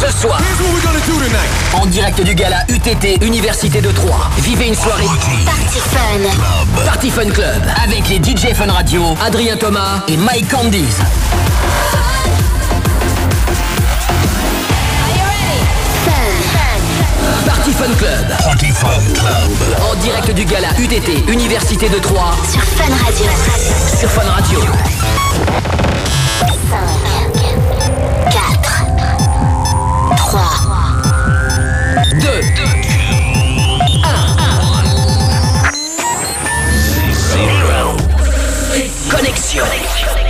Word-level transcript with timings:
Ce 0.00 0.12
soir, 0.20 0.40
en 1.74 1.86
direct 1.86 2.22
du 2.22 2.34
gala 2.34 2.58
UTT 2.68 3.20
Université 3.24 3.80
de 3.80 3.90
Troyes, 3.90 4.30
vivez 4.38 4.68
une 4.68 4.74
soirée 4.74 5.04
Party 5.44 5.80
Fun. 5.80 6.84
Party 6.84 7.10
Fun 7.10 7.30
Club 7.30 7.62
avec 7.82 8.08
les 8.08 8.18
DJ 8.18 8.54
Fun 8.54 8.70
Radio, 8.70 9.02
Adrien 9.26 9.56
Thomas 9.56 10.04
et 10.06 10.16
Mike 10.16 10.48
Candies. 10.50 10.84
Party 17.46 17.72
Fun 17.72 17.94
Club. 17.98 18.28
Party 18.44 18.66
Fun 18.72 19.00
Club. 19.14 19.80
En 19.90 19.94
direct 19.96 20.30
du 20.32 20.44
gala 20.44 20.68
UTT 20.78 21.28
Université 21.28 21.88
de 21.88 21.98
Troyes 21.98 22.34
Sur 22.50 22.62
Fun 22.62 22.84
Radio. 23.04 23.26
sur 23.98 24.10
Fun 24.10 24.30
Radio. 24.30 24.60
4, 26.40 27.17
2, 32.28 32.34
1. 32.34 32.40
Connexion. 39.10 39.64
À 39.64 40.27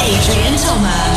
Adrien 0.00 0.56
Thomas. 0.56 1.16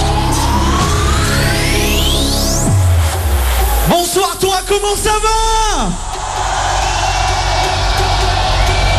Bonsoir 3.88 4.38
toi, 4.40 4.58
comment 4.68 4.96
ça 4.96 5.14
va? 5.22 5.90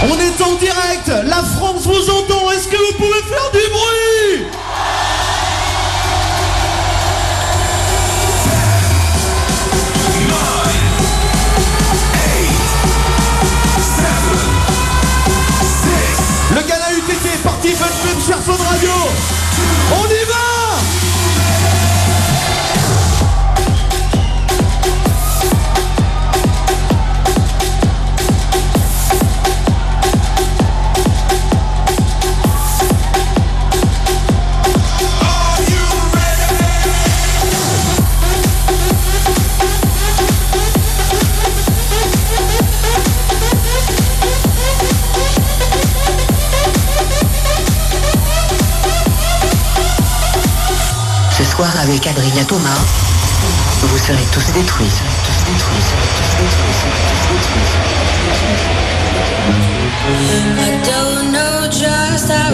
On 0.02 0.18
est 0.20 0.40
en 0.42 0.54
direct, 0.54 1.08
la 1.24 1.42
France 1.42 1.82
vous 1.82 2.10
entend, 2.10 2.50
est-ce 2.52 2.68
que 2.68 2.76
vous 2.76 2.92
pouvez 2.96 3.22
faire 3.28 3.50
du 3.52 3.58
bruit? 3.72 4.46
Parti 17.66 17.74
Fun 17.74 18.20
sur 18.20 18.42
Fun 18.42 18.62
Radio. 18.62 18.90
On 19.90 20.04
y 20.08 20.24
va 20.26 20.35
avec 51.88 52.06
Adrien 52.06 52.44
Thomas, 52.44 52.78
vous 53.82 53.98
serez 53.98 54.24
tous 54.32 54.52
détruits. 54.52 54.86
Tous 55.24 55.52
détruits. 55.52 55.84
Tous 56.16 56.36
détruits. 56.42 56.76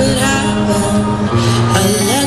It 0.04 0.18
happened. 0.18 2.21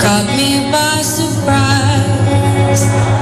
Caught 0.00 0.36
me 0.36 0.70
by 0.70 1.02
surprise. 1.02 3.19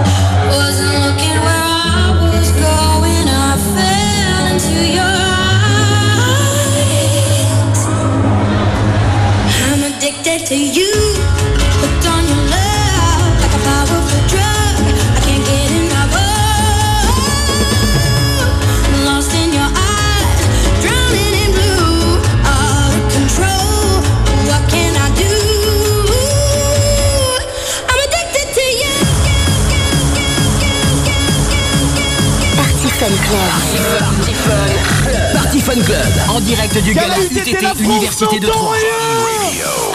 Party 33.29 33.77
Fun 33.77 33.85
Club. 33.85 34.09
Party 34.15 34.33
Fun 34.33 35.35
Party 35.35 35.61
Fun 35.61 35.83
Club. 35.85 36.13
En 36.31 36.41
direct 36.41 36.83
du 36.83 36.95
gala 36.95 37.19
UTT, 37.19 37.79
Université 37.79 38.41
de 38.41 38.47
Troyes. 38.47 38.79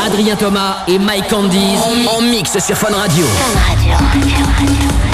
Adrien 0.05 0.35
Thomas 0.35 0.83
et 0.87 0.99
Mike 0.99 1.29
Candies 1.29 1.77
en 2.15 2.21
mix 2.21 2.51
sur 2.59 2.77
Fun 2.77 2.93
Radio. 2.95 3.25
Fun 3.25 3.59
Radio. 3.69 5.12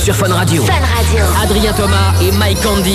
sur 0.00 0.16
Fun 0.16 0.32
Radio. 0.32 0.64
Fun 0.64 0.72
Radio. 0.72 1.24
Adrien 1.42 1.72
Thomas 1.74 2.14
et 2.22 2.32
Mike 2.32 2.62
Candy. 2.62 2.89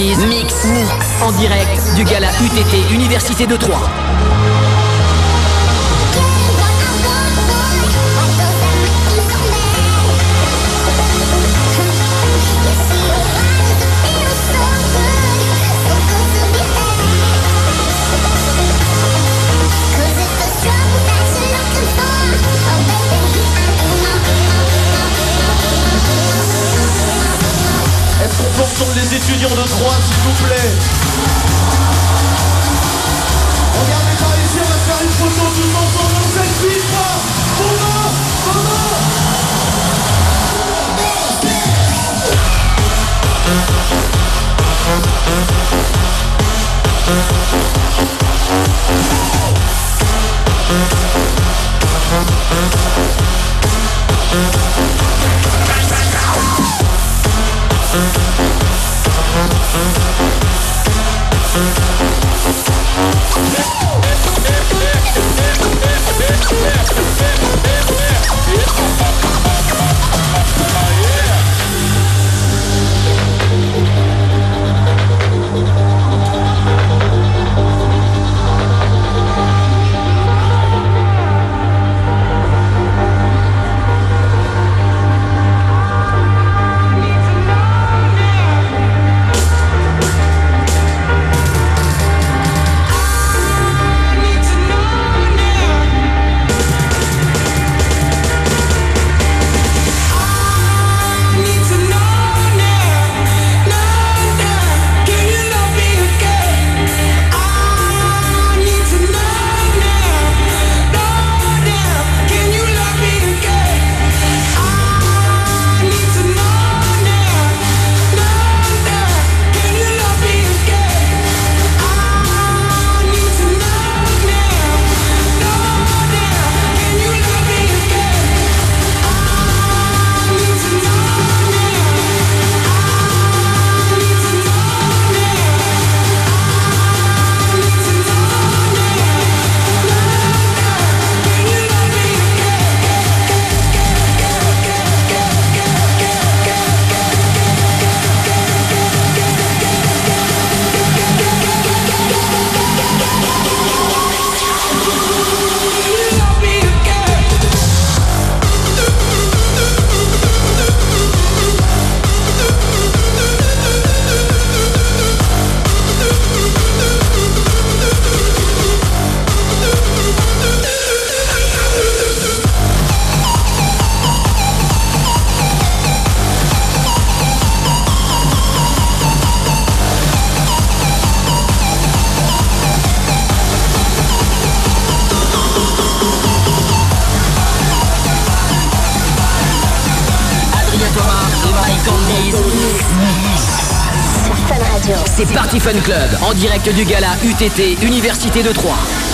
Fun 195.66 195.82
Club 195.82 195.96
en 196.22 196.34
direct 196.36 196.70
du 196.76 196.86
gala 196.86 197.16
UTT 197.24 197.82
Université 197.82 198.44
de 198.44 198.52
Troyes. 198.52 199.05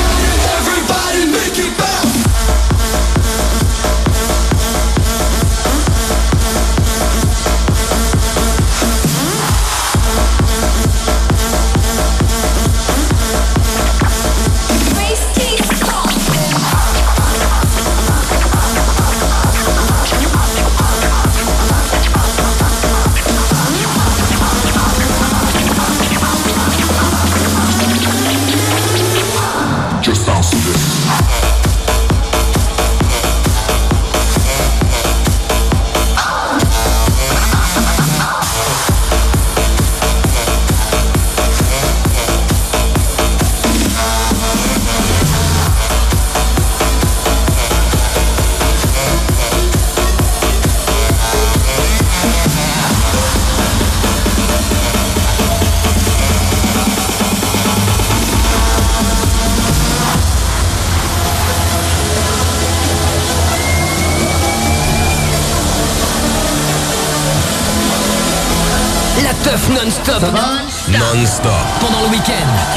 non-stop. 70.20 71.52
Pendant 71.80 72.02
le 72.02 72.10
week-end, 72.10 72.34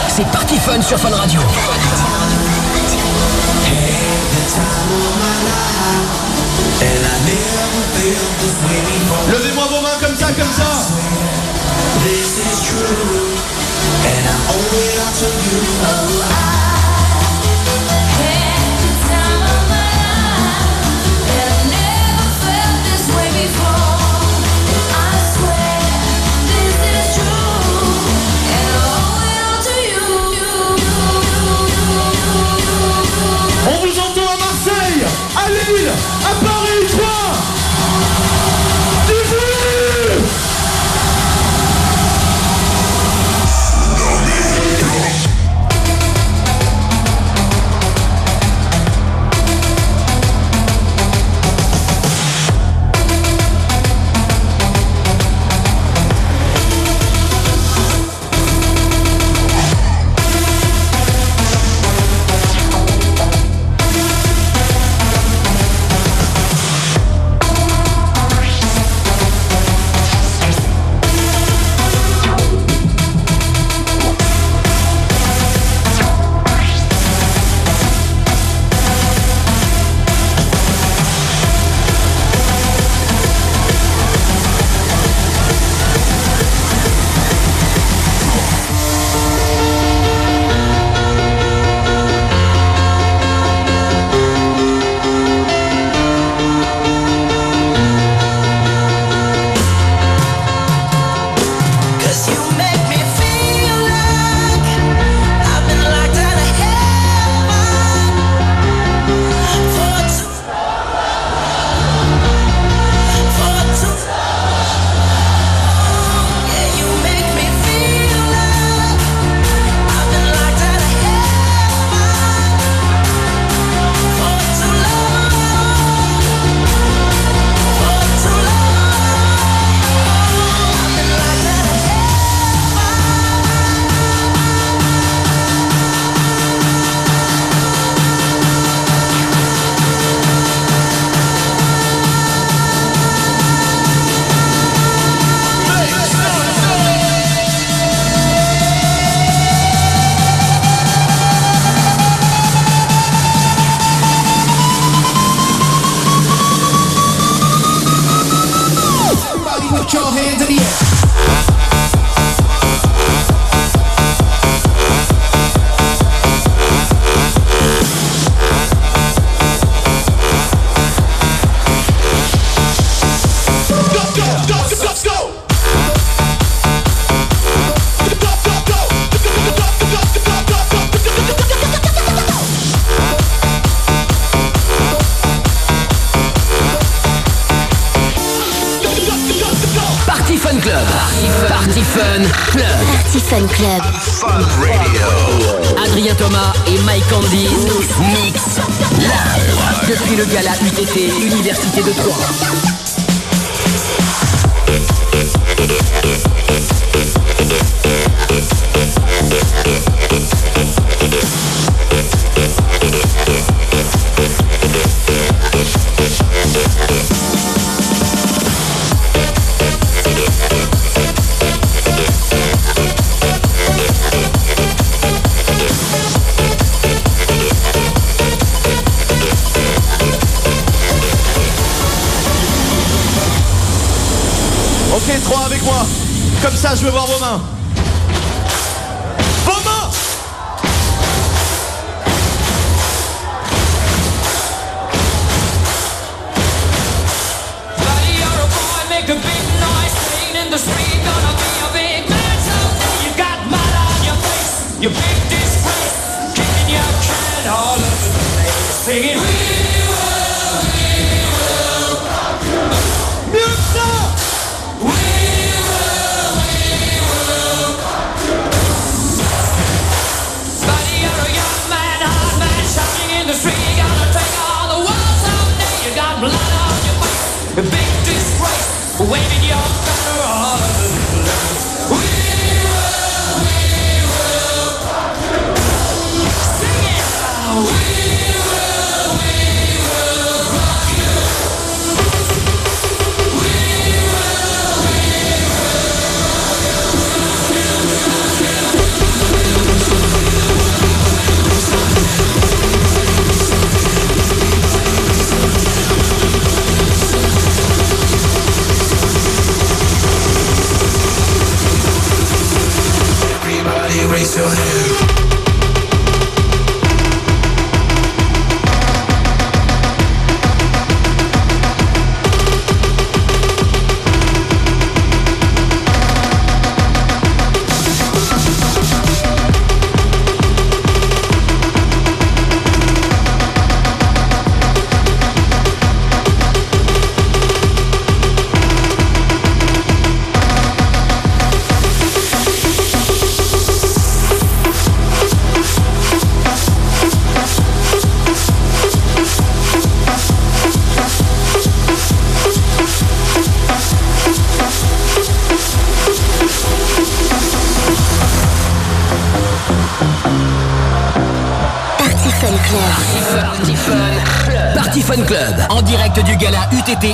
c'est 0.09 0.25
Party 0.29 0.57
Fun 0.57 0.81
sur 0.81 0.99
Fun 0.99 1.11
Radio. 1.11 1.41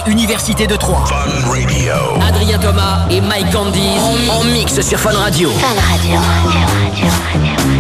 Université 0.07 0.67
de 0.67 0.77
Troyes. 0.77 1.07
Fun 1.07 1.49
Radio. 1.49 1.93
Adrien 2.27 2.59
Thomas 2.59 3.07
et 3.11 3.21
Mike 3.21 3.51
Candice 3.51 4.03
en 4.31 4.45
mix 4.45 4.79
sur 4.81 4.99
Fun 4.99 5.17
Radio. 5.17 5.51
Fun 5.51 5.67
Radio. 5.69 6.21
radio, 6.21 6.61
radio, 6.85 7.11
radio 7.33 7.80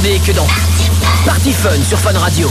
entendez 0.00 0.18
que 0.20 0.32
dans 0.32 0.46
Party 1.26 1.52
Fun 1.52 1.82
sur 1.82 1.98
Fun 1.98 2.16
Radio. 2.18 2.48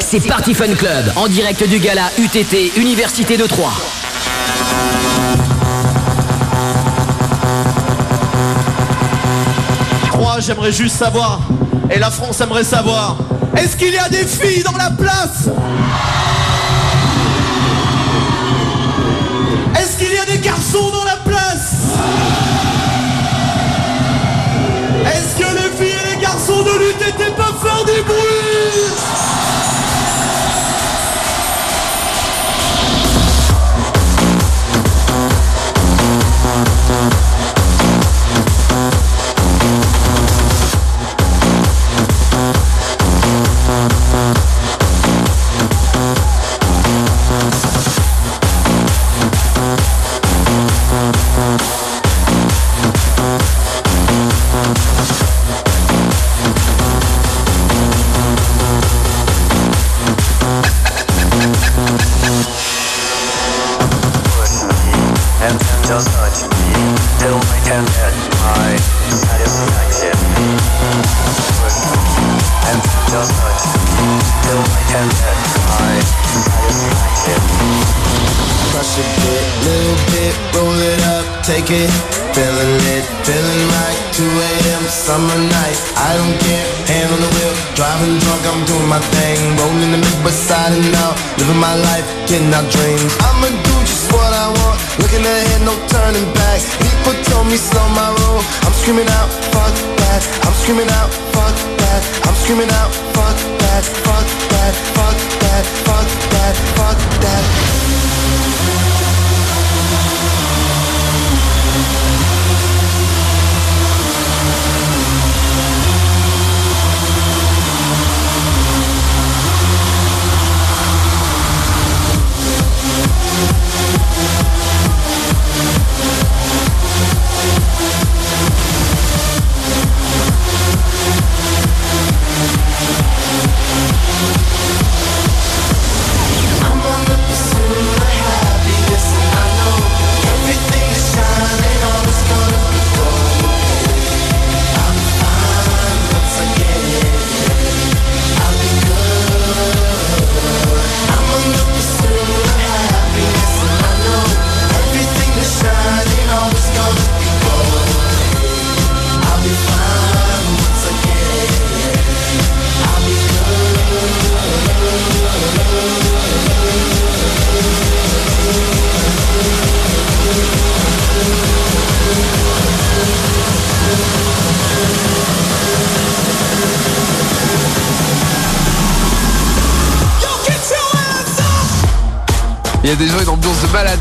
C'est 0.00 0.26
Party 0.26 0.54
Fun 0.54 0.74
Club, 0.74 1.12
en 1.16 1.28
direct 1.28 1.62
du 1.68 1.78
gala 1.78 2.10
UTT 2.18 2.76
Université 2.76 3.36
de 3.36 3.46
Troyes. 3.46 3.70
Troyes, 10.08 10.40
j'aimerais 10.40 10.72
juste 10.72 10.96
savoir, 10.96 11.40
et 11.90 11.98
la 11.98 12.10
France 12.10 12.40
aimerait 12.40 12.64
savoir, 12.64 13.16
est-ce 13.56 13.76
qu'il 13.76 13.92
y 13.92 13.98
a 13.98 14.08
des 14.08 14.26
filles 14.26 14.64
dans 14.64 14.76
la 14.76 14.90
place? 14.90 15.48
Son 26.44 26.64
de 26.64 26.76
lutte 26.78 27.00
était 27.00 27.30
pas 27.36 27.52
faire 27.62 27.84
du 27.84 28.02
bruit 28.02 28.51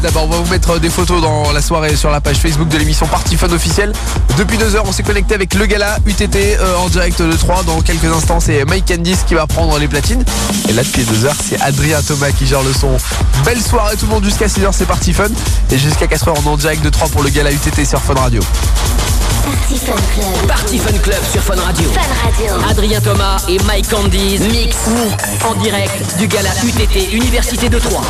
D'abord, 0.02 0.24
on 0.24 0.28
va 0.28 0.38
vous 0.38 0.50
mettre 0.50 0.80
des 0.80 0.90
photos 0.90 1.22
dans 1.22 1.52
la 1.52 1.62
soirée 1.62 1.96
sur 1.96 2.10
la 2.10 2.22
page 2.22 2.38
Facebook 2.38 2.68
de 2.68 2.78
l'émission 2.78 3.06
Party 3.06 3.38
Fun 3.38 3.52
officielle. 3.52 3.94
Depuis 4.36 4.58
deux 4.58 4.76
heures, 4.76 4.86
on 4.88 4.92
s'est 4.92 5.04
connecté 5.04 5.36
avec 5.36 5.54
le 5.54 5.68
gala 5.68 6.00
UTT 6.08 6.36
euh, 6.36 6.76
en 6.78 6.90
direct 6.90 7.22
de 7.22 7.32
3. 7.36 7.64
Dans 7.64 7.82
quelques 7.82 8.06
instants, 8.06 8.40
c'est 8.40 8.66
Mike 8.66 8.88
Candice 8.88 9.24
qui 9.28 9.36
va 9.36 9.46
prendre 9.46 9.78
les 9.78 9.88
platines. 9.88 10.24
Et 10.70 10.74
là, 10.74 10.84
depuis 10.84 11.04
deux 11.04 11.26
heures, 11.26 11.36
c'est 11.48 11.62
Adrien 11.62 12.02
Thomas 12.02 12.32
qui 12.32 12.48
gère 12.48 12.64
le 12.64 12.74
son. 12.74 12.98
Belle 13.46 13.62
soirée 13.62 13.96
tout 13.96 14.06
le 14.08 14.12
monde 14.12 14.24
jusqu'à 14.24 14.48
6h, 14.48 14.70
c'est 14.72 14.88
Party 14.88 15.14
Fun. 15.14 15.30
Et 15.70 15.78
jusqu'à 15.78 16.08
4h, 16.08 16.34
on 16.36 16.50
est 16.50 16.54
en 16.54 16.58
direct 16.58 16.84
de 16.84 16.90
3 16.90 17.10
pour 17.10 17.22
le 17.22 17.30
gala 17.30 17.52
UTT 17.52 17.86
sur 17.86 18.02
Fun 18.02 18.16
Radio. 18.16 18.42
Party 19.44 19.78
Fun 19.78 19.94
Club. 20.16 20.48
Party 20.48 20.78
Fun 20.80 20.98
Club 20.98 21.20
sur 21.32 21.44
Fun 21.44 21.62
Radio. 21.62 21.90
Fun 21.92 22.02
Radio. 22.24 22.70
Adrien 22.70 23.02
Thomas 23.02 23.38
et 23.48 23.60
Mike 23.66 23.90
Candies 23.90 24.40
mix 24.52 24.78
en 25.48 25.54
direct 25.62 26.18
du 26.18 26.28
gala 26.28 26.50
UTT 26.64 27.14
Université 27.14 27.70
de 27.70 27.78
Troyes. 27.78 28.02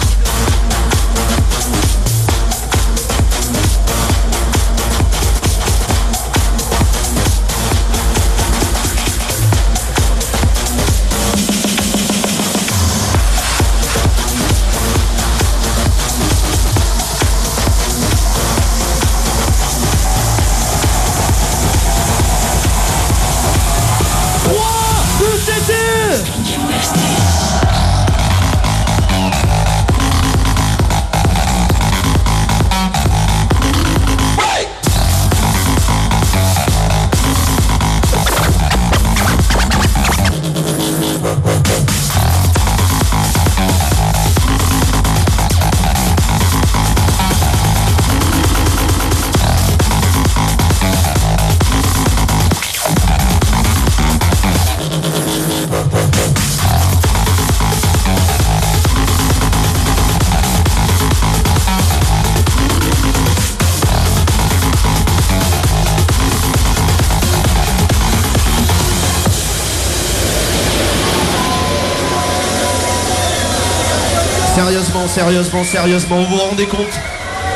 Sérieusement, 75.13 75.65
sérieusement, 75.65 76.21
vous 76.21 76.37
vous 76.37 76.41
rendez 76.41 76.65
compte 76.67 76.87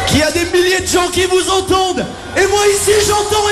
qu'il 0.07 0.19
y 0.19 0.23
a 0.23 0.31
des 0.31 0.43
milliers 0.51 0.81
de 0.81 0.87
gens 0.87 1.07
qui 1.07 1.23
vous 1.23 1.49
entendent. 1.49 2.05
Et 2.35 2.45
moi 2.47 2.59
ici, 2.67 2.91
j'entends 3.07 3.47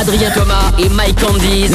Adrien 0.00 0.30
Thomas 0.30 0.70
et 0.78 0.88
Mike 0.88 1.20
Candies 1.20 1.70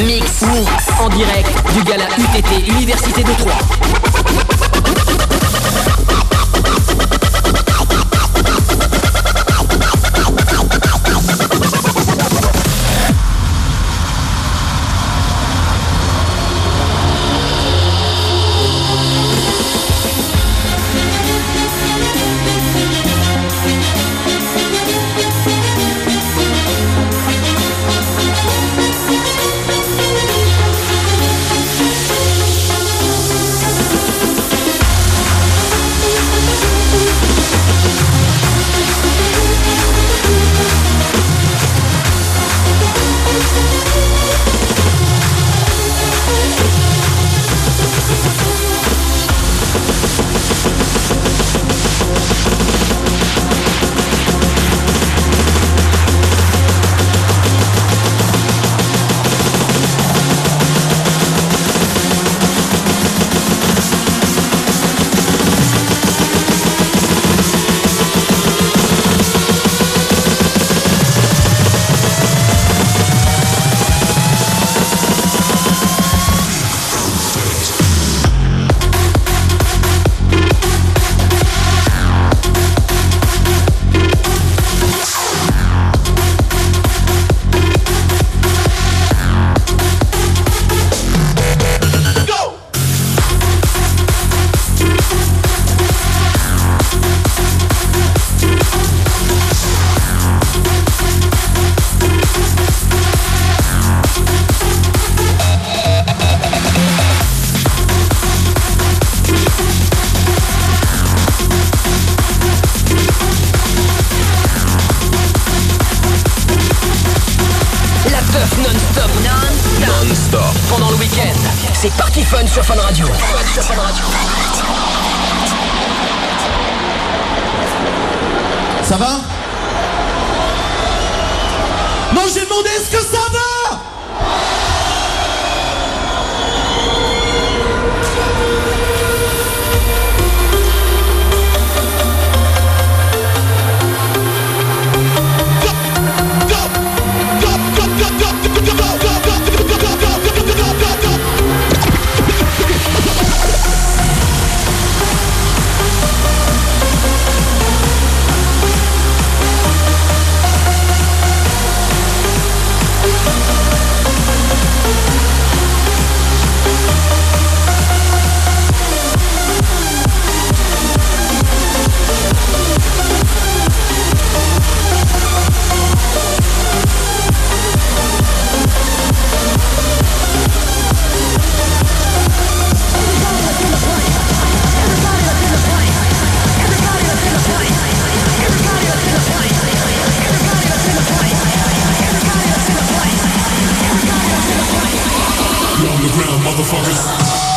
motherfuckers. 196.32 197.53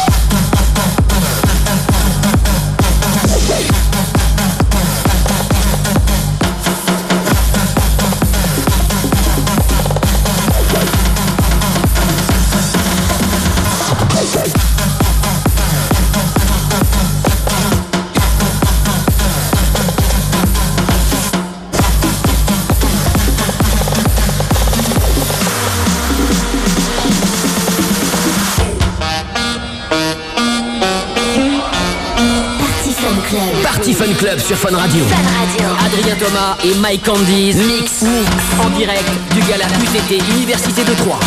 Fun 33.98 34.12
Club 34.18 34.38
sur 34.38 34.56
Fun 34.58 34.76
Radio. 34.76 35.04
Fun 35.06 35.16
Radio. 35.16 35.76
Adrien 35.86 36.16
Thomas 36.16 36.56
et 36.62 36.74
Mike 36.74 37.04
Candies. 37.04 37.54
Mix. 37.54 38.02
Mix. 38.02 38.30
En 38.62 38.68
direct 38.76 39.10
du 39.34 39.40
gala 39.40 39.64
UTT 39.66 40.22
Université 40.36 40.84
de 40.84 40.92
Troyes. 40.94 41.18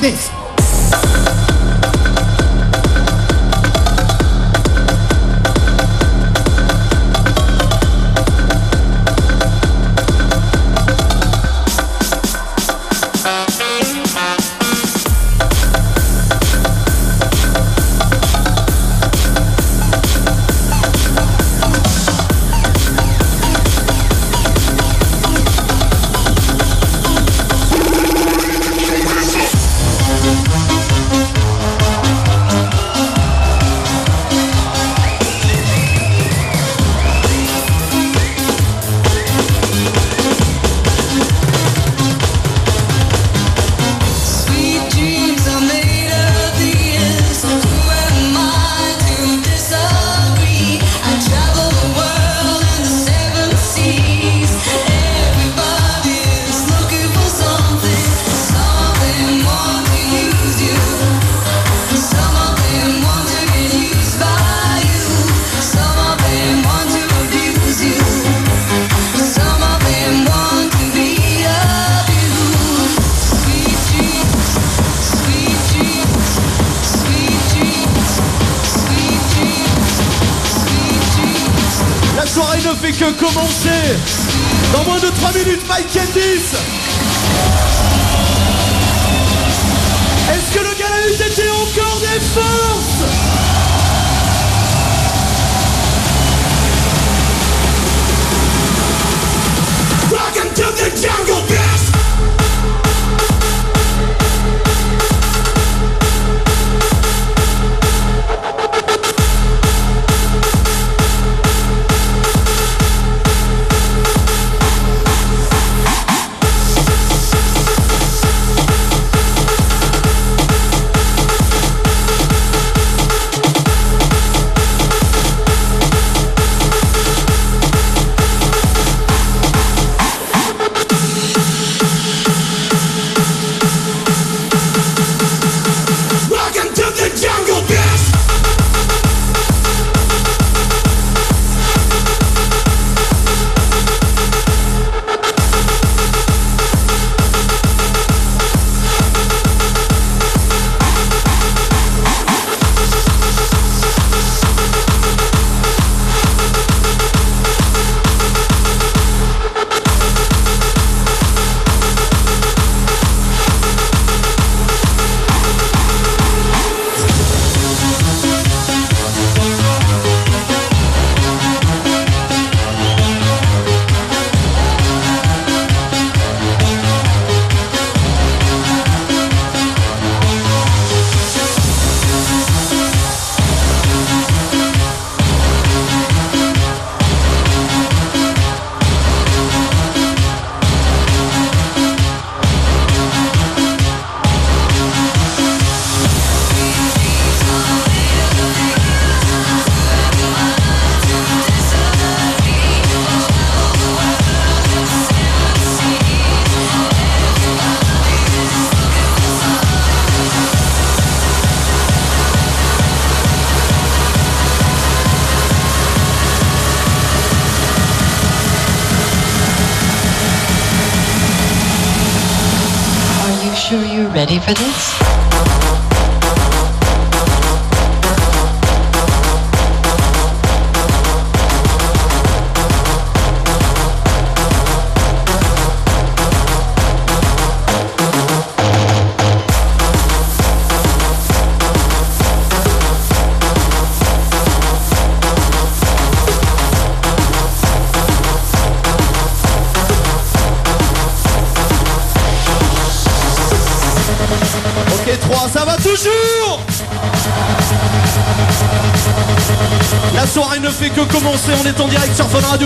This. 0.00 0.37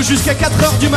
Jusqu'à 0.02 0.34
4h 0.34 0.78
du 0.78 0.88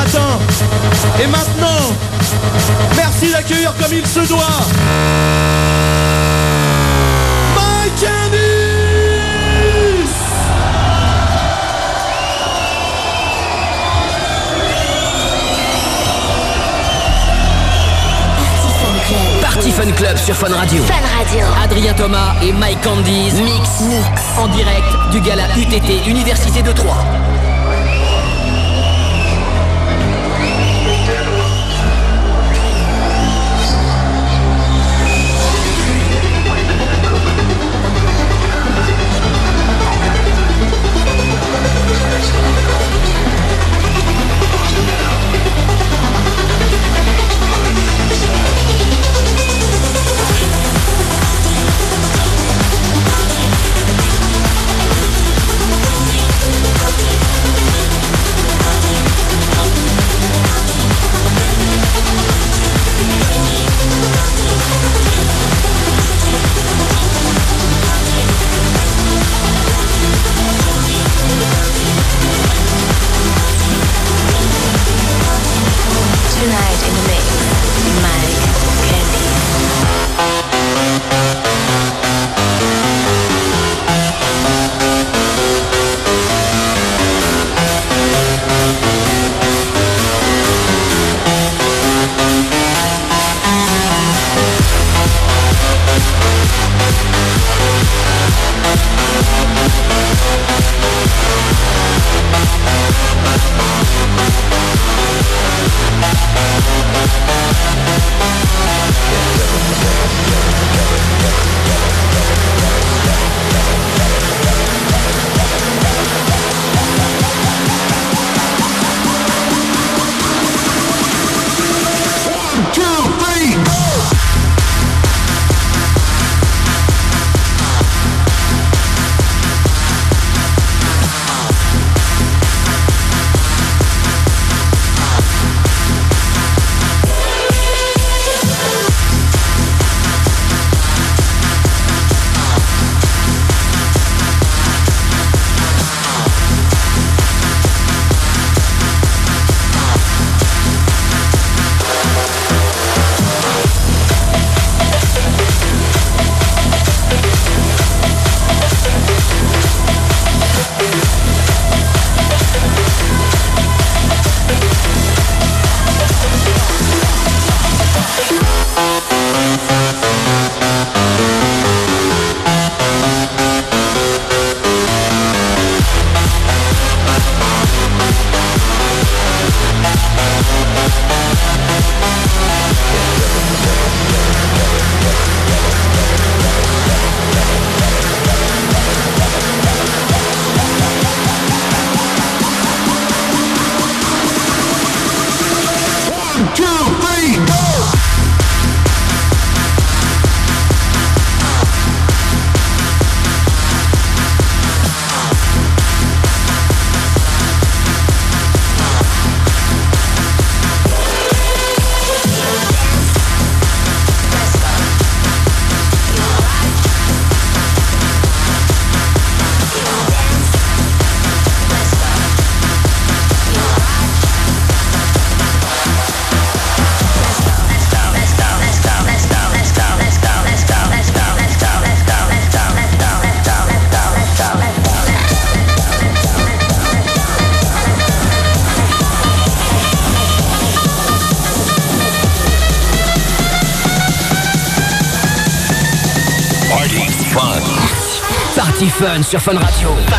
sur 249.23 249.39
Fun 249.39 249.57
Radio. 249.57 250.14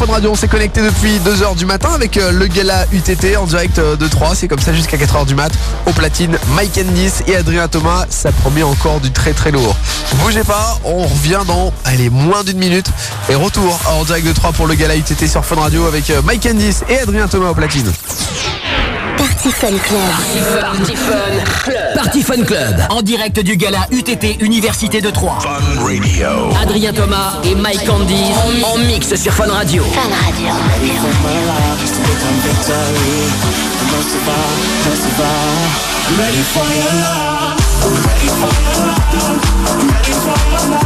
Fun 0.00 0.06
Radio, 0.06 0.30
on 0.30 0.34
s'est 0.34 0.48
connecté 0.48 0.80
depuis 0.80 1.18
2h 1.18 1.56
du 1.56 1.66
matin 1.66 1.90
avec 1.94 2.16
euh, 2.16 2.32
le 2.32 2.46
gala 2.46 2.86
UTT 2.90 3.36
en 3.36 3.44
direct 3.44 3.78
euh, 3.78 3.96
de 3.96 4.08
3. 4.08 4.34
C'est 4.34 4.48
comme 4.48 4.58
ça 4.58 4.72
jusqu'à 4.72 4.96
4h 4.96 5.26
du 5.26 5.34
mat. 5.34 5.52
Au 5.84 5.92
platine, 5.92 6.38
Mike 6.54 6.80
Endis 6.82 7.12
et 7.26 7.36
Adrien 7.36 7.68
Thomas. 7.68 8.06
Ça 8.08 8.32
promet 8.32 8.62
encore 8.62 9.00
du 9.00 9.10
très 9.10 9.34
très 9.34 9.50
lourd. 9.50 9.76
Bougez 10.14 10.42
pas, 10.42 10.78
on 10.84 11.02
revient 11.02 11.40
dans, 11.46 11.70
allez, 11.84 12.08
moins 12.08 12.44
d'une 12.44 12.56
minute. 12.56 12.86
Et 13.28 13.34
retour 13.34 13.78
en 13.90 14.02
direct 14.04 14.26
de 14.26 14.32
3 14.32 14.52
pour 14.52 14.66
le 14.66 14.74
gala 14.74 14.96
UTT 14.96 15.26
sur 15.28 15.44
Fun 15.44 15.56
Radio 15.56 15.84
avec 15.84 16.08
euh, 16.08 16.22
Mike 16.22 16.48
Endis 16.50 16.76
et 16.88 17.00
Adrien 17.00 17.28
Thomas 17.28 17.50
au 17.50 17.54
platine. 17.54 17.92
Party 19.50 19.66
Fun 19.66 19.74
Club. 19.80 20.14
Party 20.60 20.94
Fun 20.94 21.42
Club. 21.64 21.96
Party 21.96 22.22
Fun 22.22 22.44
Club. 22.44 22.76
En 22.90 23.02
direct 23.02 23.40
du 23.40 23.56
gala 23.56 23.84
UTT 23.90 24.40
Université 24.40 25.00
de 25.00 25.10
Troyes. 25.10 25.40
Fun 25.40 25.58
Radio. 25.82 26.28
Adrien 26.62 26.92
Thomas 26.92 27.40
et 27.42 27.56
Mike 27.56 27.84
Candy 27.84 28.26
en 28.64 28.78
mix 28.78 29.12
sur 29.16 29.32
Fun 29.32 29.48
Radio. 29.48 29.82
Fun 29.82 30.08
Radio. 30.24 30.52
Ready 36.16 36.42
for 36.42 36.64
your 36.70 36.92
love. 36.92 37.58
Ready 38.06 38.28
for 38.28 38.52
your 38.62 38.86
love. 38.86 39.02
Ready 39.90 40.12
for 40.12 40.38
your 40.52 40.64
love. 40.70 40.80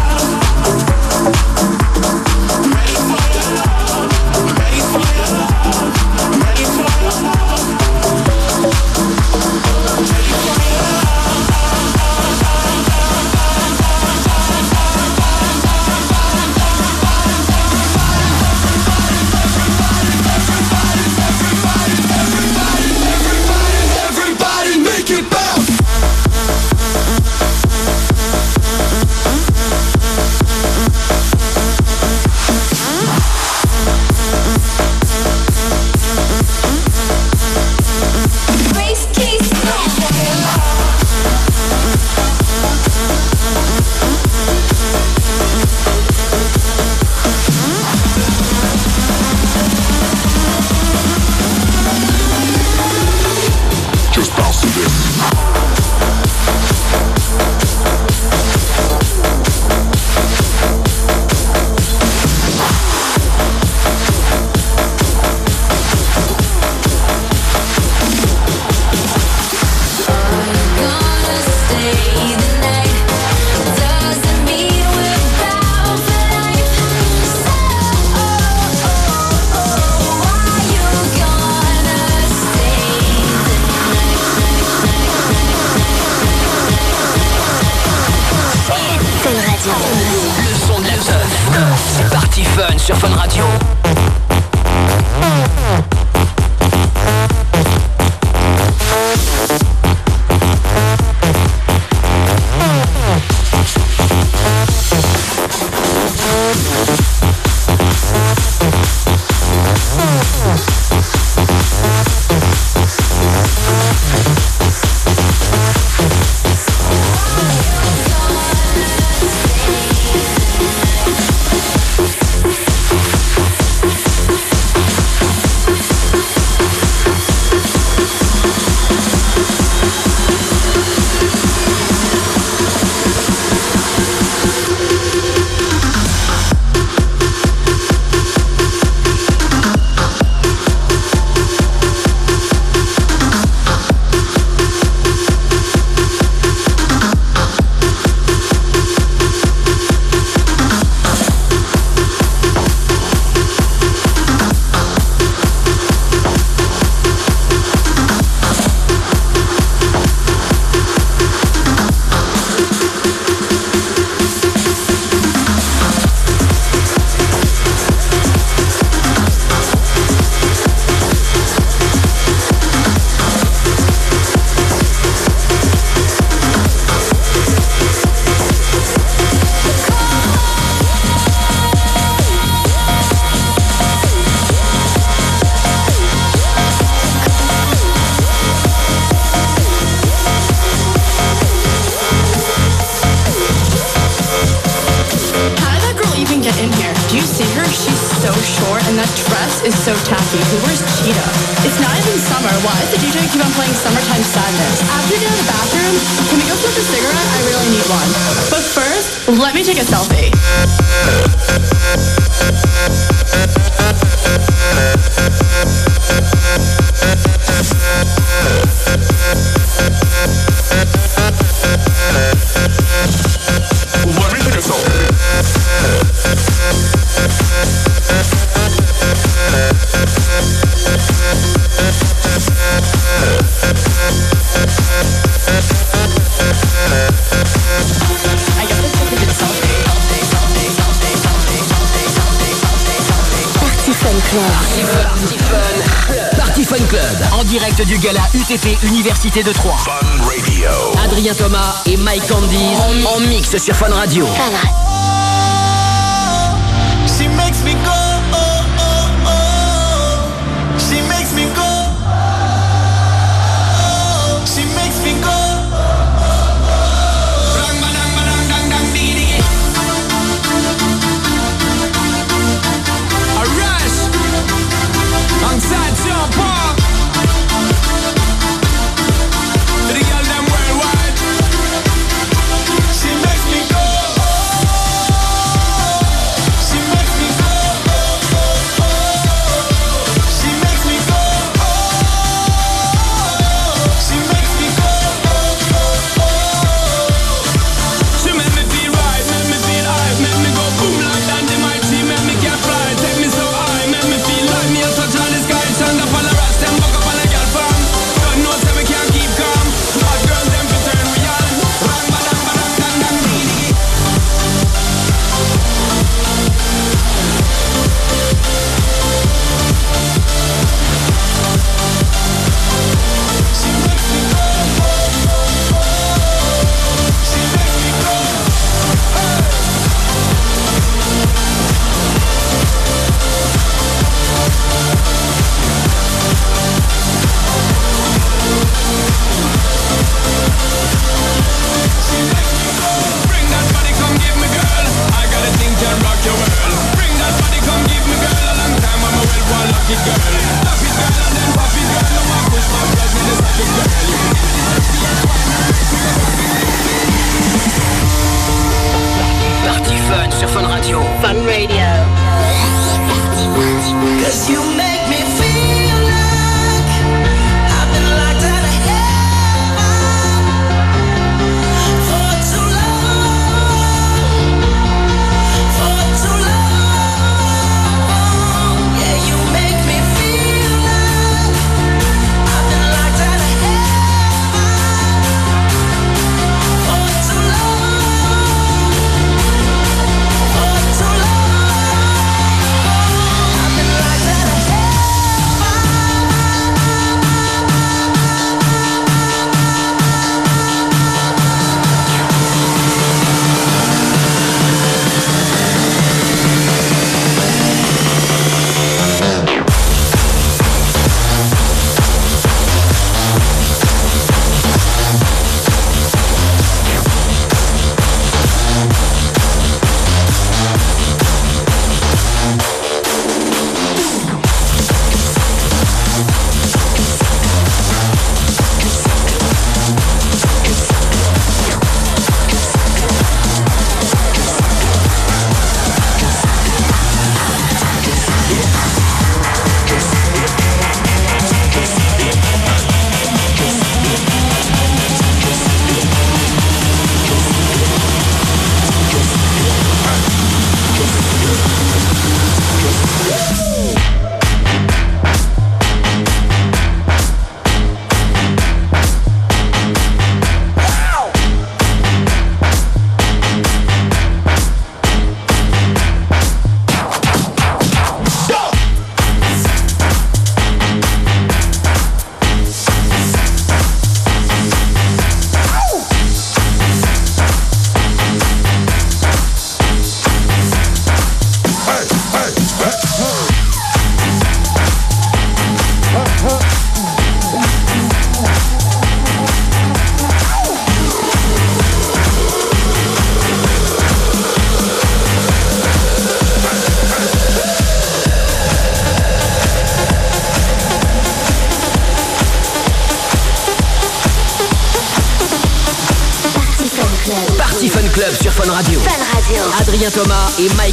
Université 248.84 249.42
de 249.42 249.52
Troyes. 249.52 249.74
Fun 249.84 250.22
Radio. 250.22 250.70
Adrien 251.02 251.34
Thomas 251.34 251.82
et 251.86 251.96
Mike 251.96 252.28
Candy 252.28 252.68
en 253.04 253.20
mix 253.28 253.56
sur 253.56 253.74
Fun 253.74 253.92
Radio. 253.92 254.24
Fun 254.26 254.44
Radio. 254.44 254.93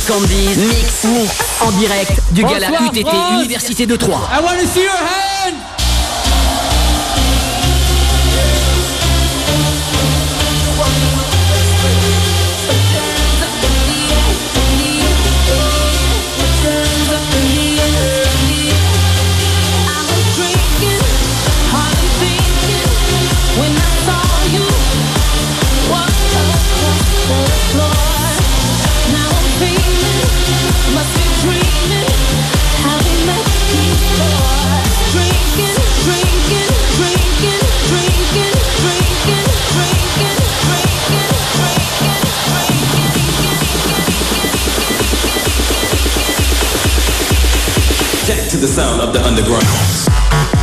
Candies, 0.08 0.58
mix, 0.58 1.04
mix 1.04 1.32
en 1.62 1.72
direct 1.72 2.12
du 2.32 2.44
gala 2.44 2.70
UTT 2.70 3.08
Université 3.34 3.86
de 3.86 3.96
Troyes. 3.96 4.20
the 48.62 48.68
sound 48.68 49.02
of 49.02 49.12
the 49.12 49.20
underground. 49.26 50.61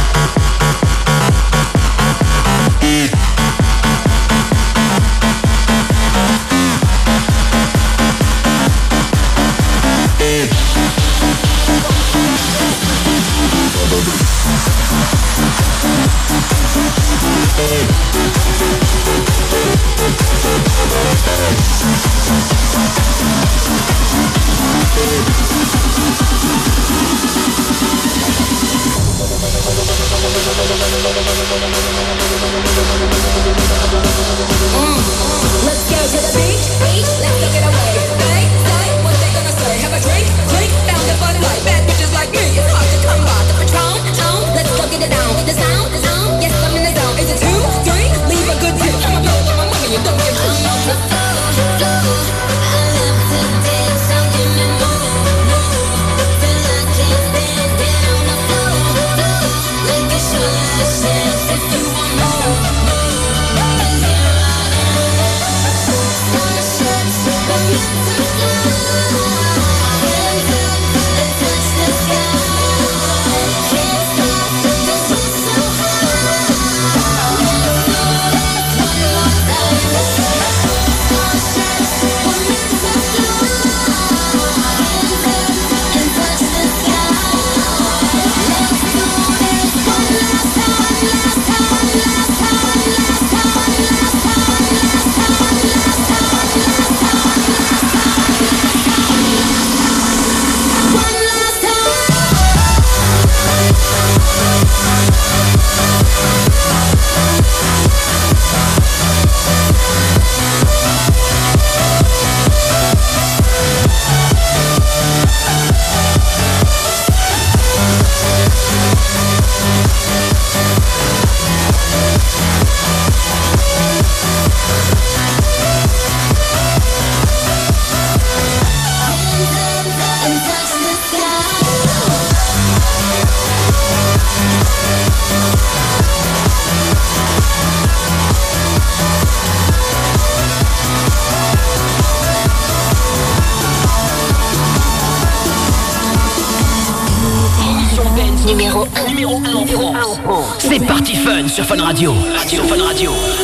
Sur 151.58 151.66
Fun 151.66 151.82
Radio. 151.82 152.14
Radio. 152.36 152.62
Sur 152.62 152.68
Fun 152.68 152.84
Radio. 152.84 153.37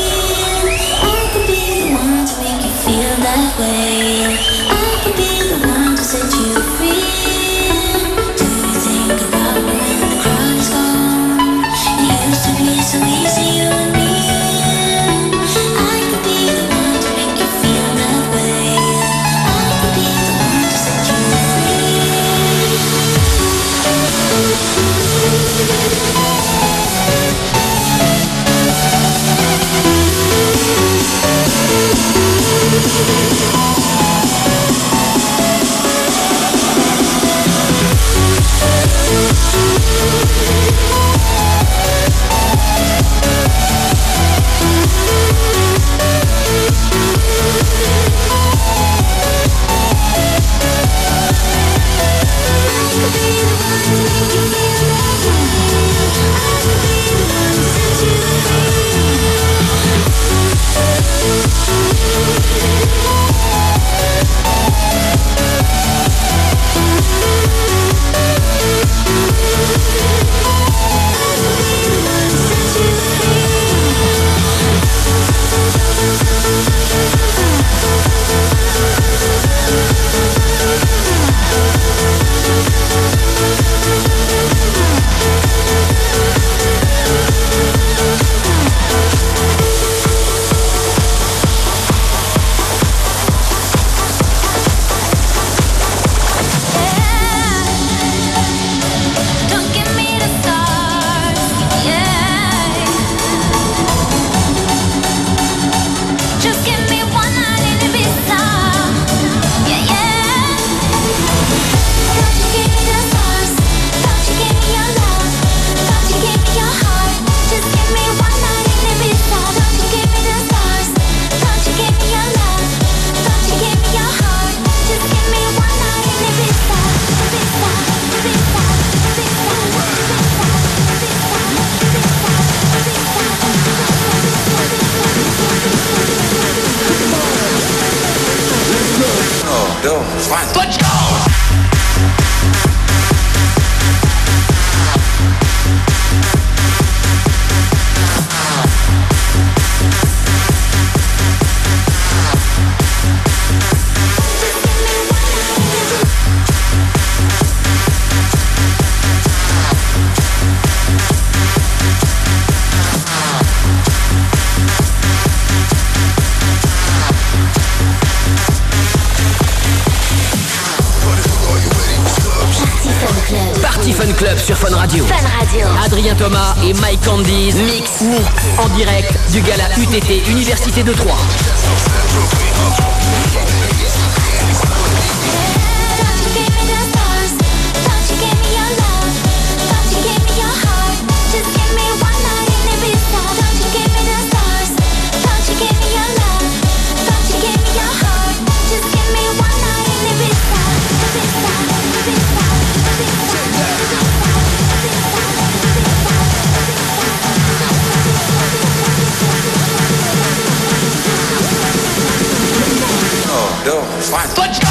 Fine. 214.14 214.32
But 214.36 214.63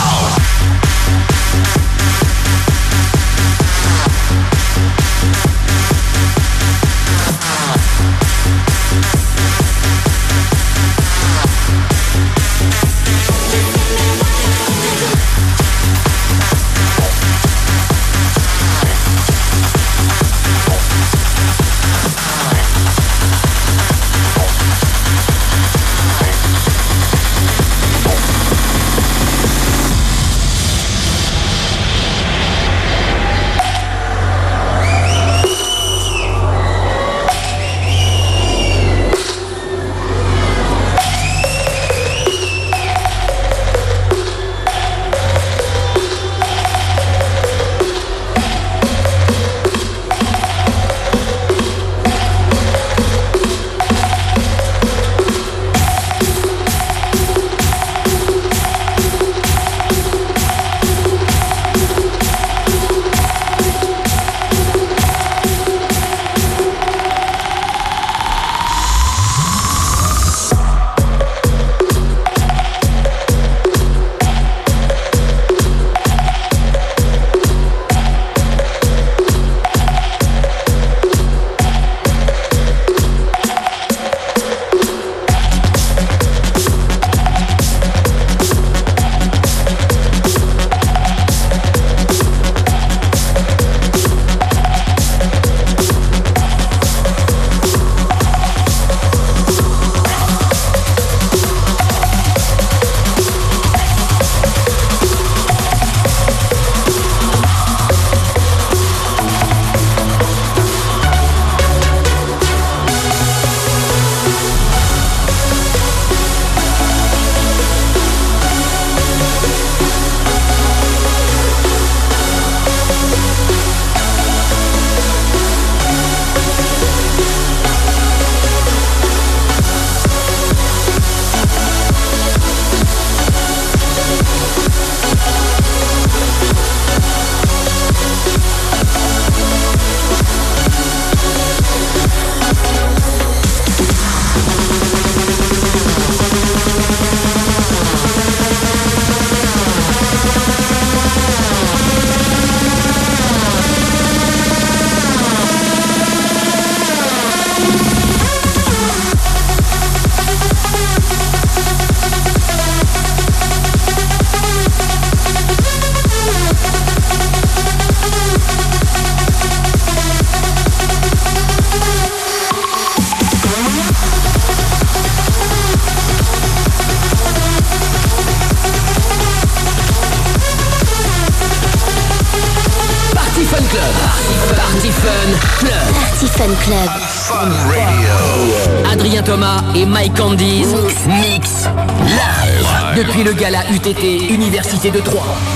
My 190.03 190.09
Candies 190.09 190.67
Mix 191.07 191.63
Live. 192.03 192.97
Depuis 192.97 193.23
le 193.23 193.31
gala 193.31 193.59
UTT 193.71 194.29
Université 194.31 194.91
de 194.91 194.99
Troyes. 194.99 195.52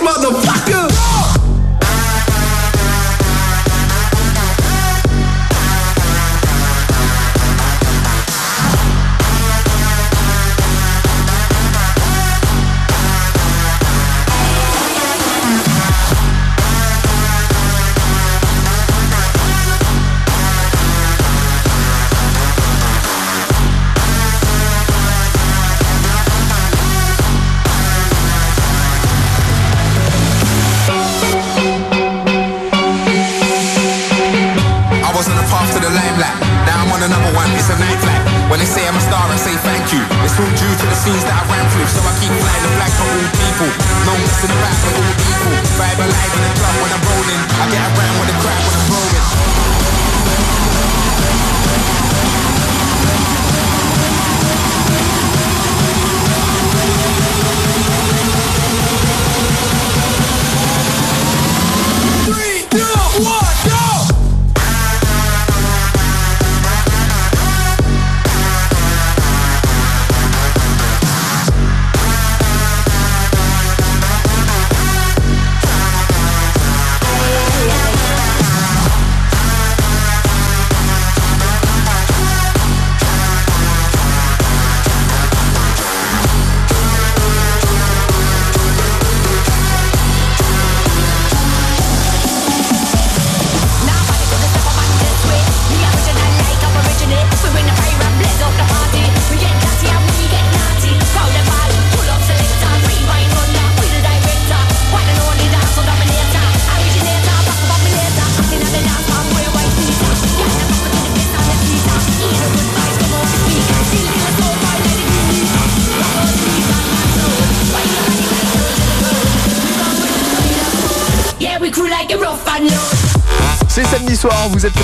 motherfucker. 0.00 0.91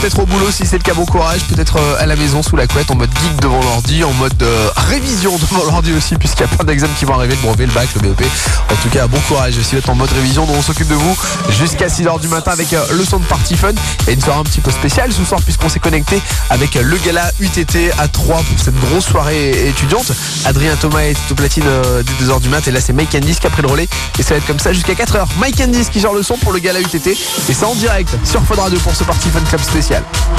Peut-être 0.08 0.22
au 0.22 0.26
boulot 0.26 0.50
si 0.50 0.64
c'est 0.64 0.78
le 0.78 0.82
cas, 0.82 0.94
bon 0.94 1.04
courage, 1.04 1.40
peut-être 1.44 1.76
euh, 1.76 1.96
à 1.98 2.06
la 2.06 2.16
maison 2.16 2.42
sous 2.42 2.56
la 2.56 2.66
couette, 2.66 2.90
en 2.90 2.94
mode 2.94 3.10
geek 3.10 3.40
devant 3.42 3.60
l'ordi, 3.60 4.04
en 4.04 4.12
mode 4.14 4.42
euh, 4.42 4.70
révision 4.88 5.36
devant 5.50 5.64
l'ordi 5.64 5.92
aussi, 5.92 6.14
puisqu'il 6.14 6.42
y 6.42 6.44
a 6.44 6.48
plein 6.48 6.64
d'examens 6.64 6.94
qui 6.98 7.04
vont 7.04 7.12
arriver, 7.12 7.34
le 7.34 7.46
brevet, 7.46 7.66
le 7.66 7.72
bac, 7.72 7.88
le 7.94 8.00
BEP. 8.00 8.24
En 8.70 8.74
tout 8.82 8.88
cas, 8.88 9.06
bon 9.06 9.18
courage 9.28 9.54
si 9.60 9.72
vous 9.72 9.76
êtes 9.76 9.88
en 9.88 9.94
mode 9.94 10.10
révision, 10.10 10.46
dont 10.46 10.54
on 10.54 10.62
s'occupe 10.62 10.88
de 10.88 10.94
vous 10.94 11.16
jusqu'à 11.50 11.88
6h 11.88 12.20
du 12.20 12.28
matin 12.28 12.52
avec 12.52 12.72
euh, 12.72 12.82
le 12.92 13.04
son 13.04 13.18
de 13.18 13.24
Party 13.24 13.56
Fun 13.56 13.72
et 14.06 14.14
une 14.14 14.20
soirée 14.20 14.40
un 14.40 14.44
petit 14.44 14.60
peu 14.60 14.70
spéciale 14.70 15.12
ce 15.12 15.24
soir 15.24 15.42
puisqu'on 15.42 15.68
s'est 15.68 15.80
connecté 15.80 16.22
avec 16.48 16.74
le 16.74 16.96
gala 16.96 17.30
UTT 17.40 17.92
à 17.98 18.08
3 18.08 18.36
pour 18.36 18.58
cette 18.58 18.80
grosse 18.80 19.06
soirée 19.06 19.68
étudiante. 19.68 20.12
Adrien 20.46 20.74
Thomas 20.76 21.02
est 21.02 21.18
au 21.30 21.34
platine 21.34 21.64
dès 21.64 22.24
2h 22.24 22.40
du 22.40 22.48
mat 22.48 22.66
et 22.66 22.70
là 22.70 22.80
c'est 22.80 22.94
Mike 22.94 23.10
Candice 23.10 23.40
qui 23.40 23.46
a 23.46 23.50
pris 23.50 23.62
le 23.62 23.68
relais 23.68 23.88
et 24.18 24.22
ça 24.22 24.30
va 24.30 24.36
être 24.36 24.46
comme 24.46 24.58
ça 24.58 24.72
jusqu'à 24.72 24.94
4h. 24.94 25.26
Mike 25.38 25.58
Candice 25.58 25.90
qui 25.90 26.00
gère 26.00 26.14
le 26.14 26.22
son 26.22 26.38
pour 26.38 26.52
le 26.52 26.60
gala 26.60 26.80
UTT 26.80 27.08
et 27.08 27.16
c'est 27.52 27.64
en 27.64 27.74
direct 27.74 28.16
sur 28.24 28.42
Fun 28.44 28.54
Radio 28.54 28.78
pour 28.80 28.94
ce 28.94 29.04
Party 29.04 29.28
Fun 29.28 29.40
Club 29.40 29.60
spécial. 29.60 29.97
How 29.98 30.37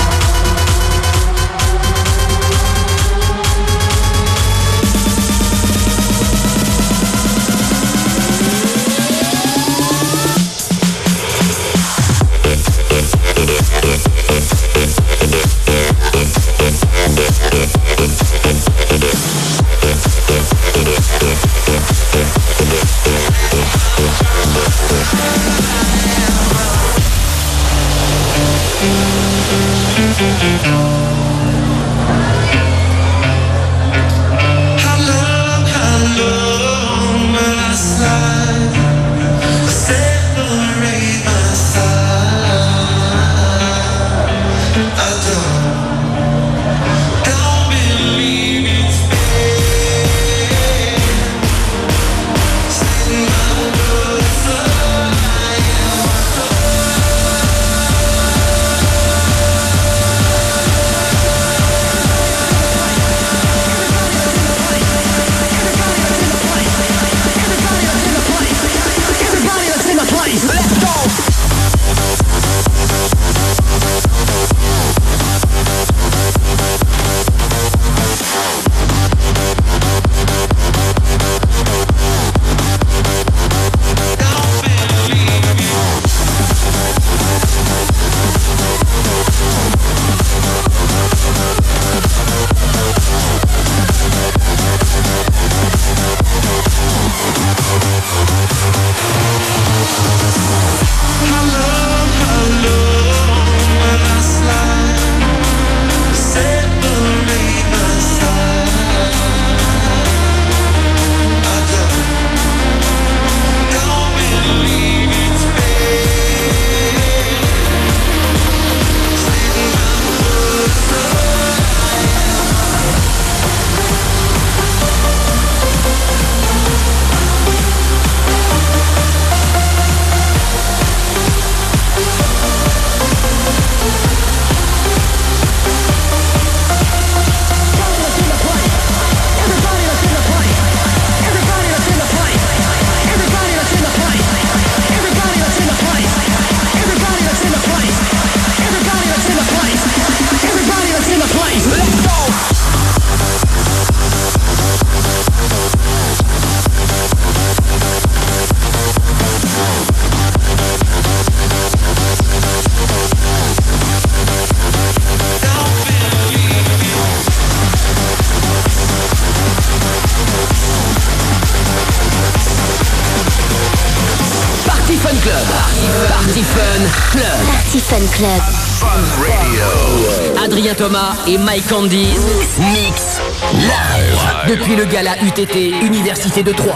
et 181.29 181.37
Mike 181.37 181.67
Candice 181.67 182.57
mix 182.73 183.21
Live. 183.53 184.19
Depuis 184.47 184.75
le 184.75 184.85
gala 184.85 185.11
UTT 185.21 185.83
Université 185.83 186.41
de 186.41 186.51
Troyes. 186.51 186.73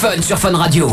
Fun 0.00 0.22
sur 0.22 0.38
Fun 0.38 0.56
Radio. 0.56 0.88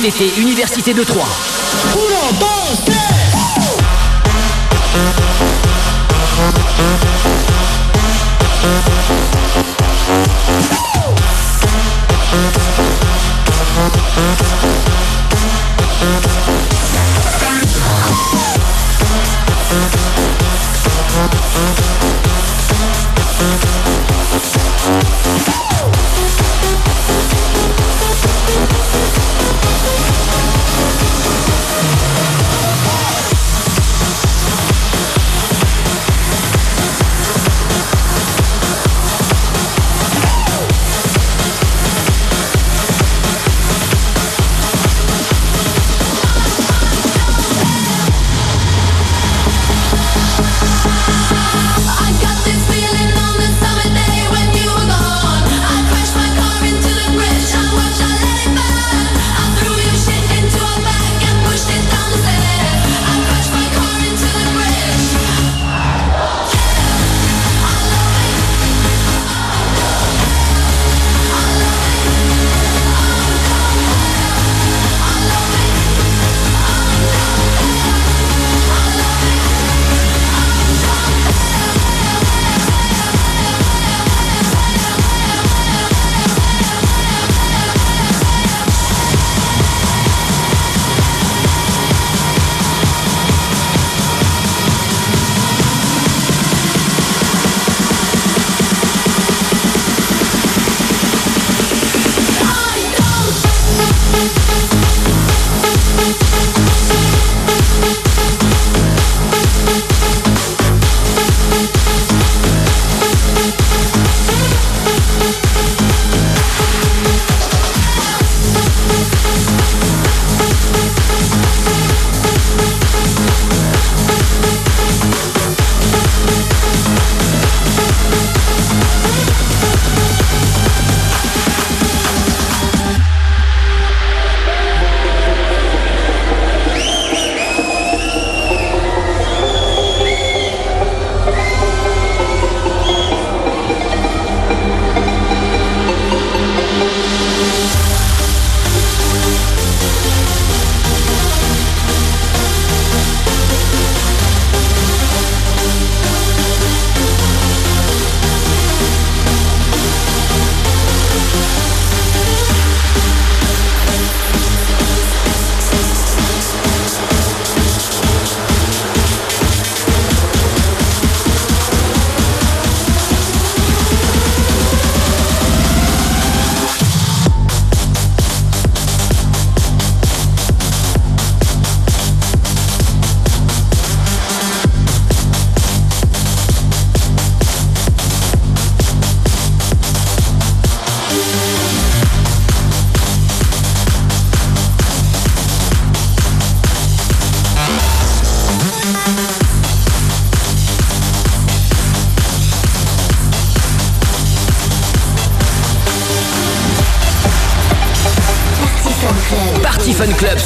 UTT 0.00 0.38
Université 0.38 0.94
de 0.94 1.02
Troyes. 1.02 1.57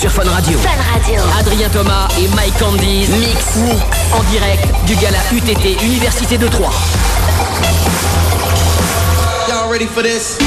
sur 0.02 0.10
Fun 0.10 0.28
Radio. 0.28 0.58
Fun 0.58 0.70
Radio. 0.92 1.22
Adrien 1.38 1.68
Thomas 1.68 2.08
et 2.18 2.26
Mike 2.34 2.58
Candies 2.58 3.06
mix, 3.20 3.54
mix 3.58 3.82
en 4.12 4.20
direct 4.32 4.66
du 4.84 4.96
gala 4.96 5.18
UTT 5.32 5.80
Université 5.80 6.36
de 6.36 6.48
Troyes. 6.48 6.72
Y'all 9.48 9.70
ready 9.70 9.86
for 9.86 10.02
this? 10.02 10.38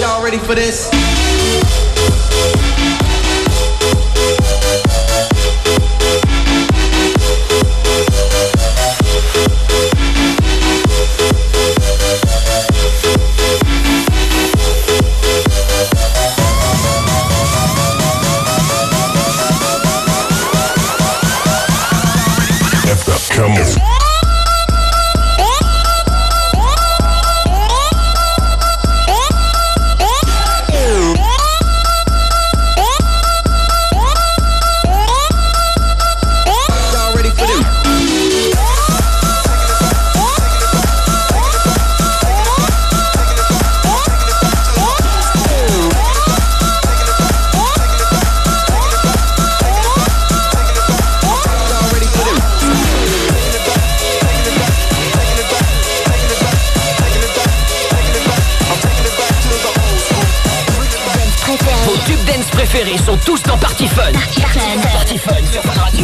Y'all 0.00 0.24
ready 0.24 0.38
for 0.38 0.56
this? 0.56 0.97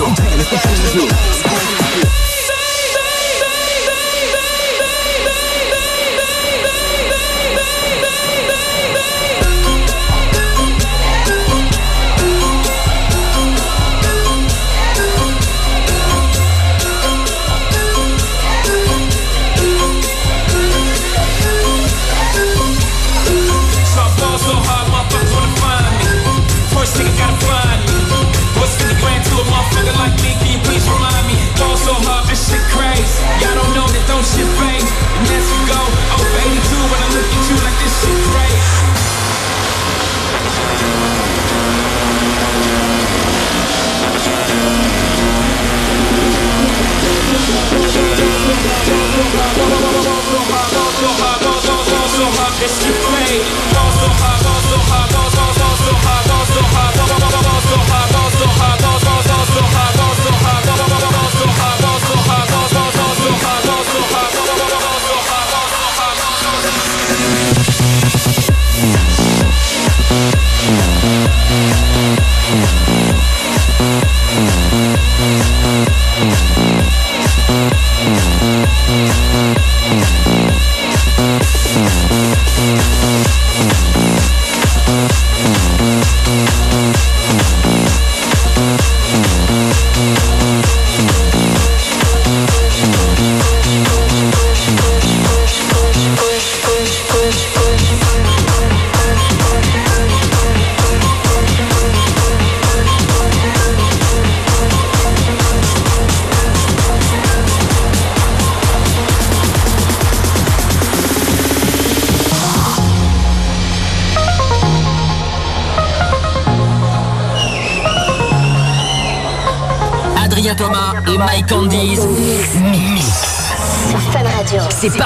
Panic, 0.04 0.18
panic, 0.18 1.40
panic. 1.40 1.53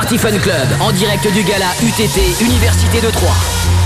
Party 0.09 0.27
Fun 0.27 0.39
Club, 0.39 0.69
en 0.81 0.91
direct 0.93 1.31
du 1.35 1.43
gala 1.43 1.67
UTT 1.83 2.41
Université 2.41 3.03
de 3.03 3.11
Troyes. 3.11 3.78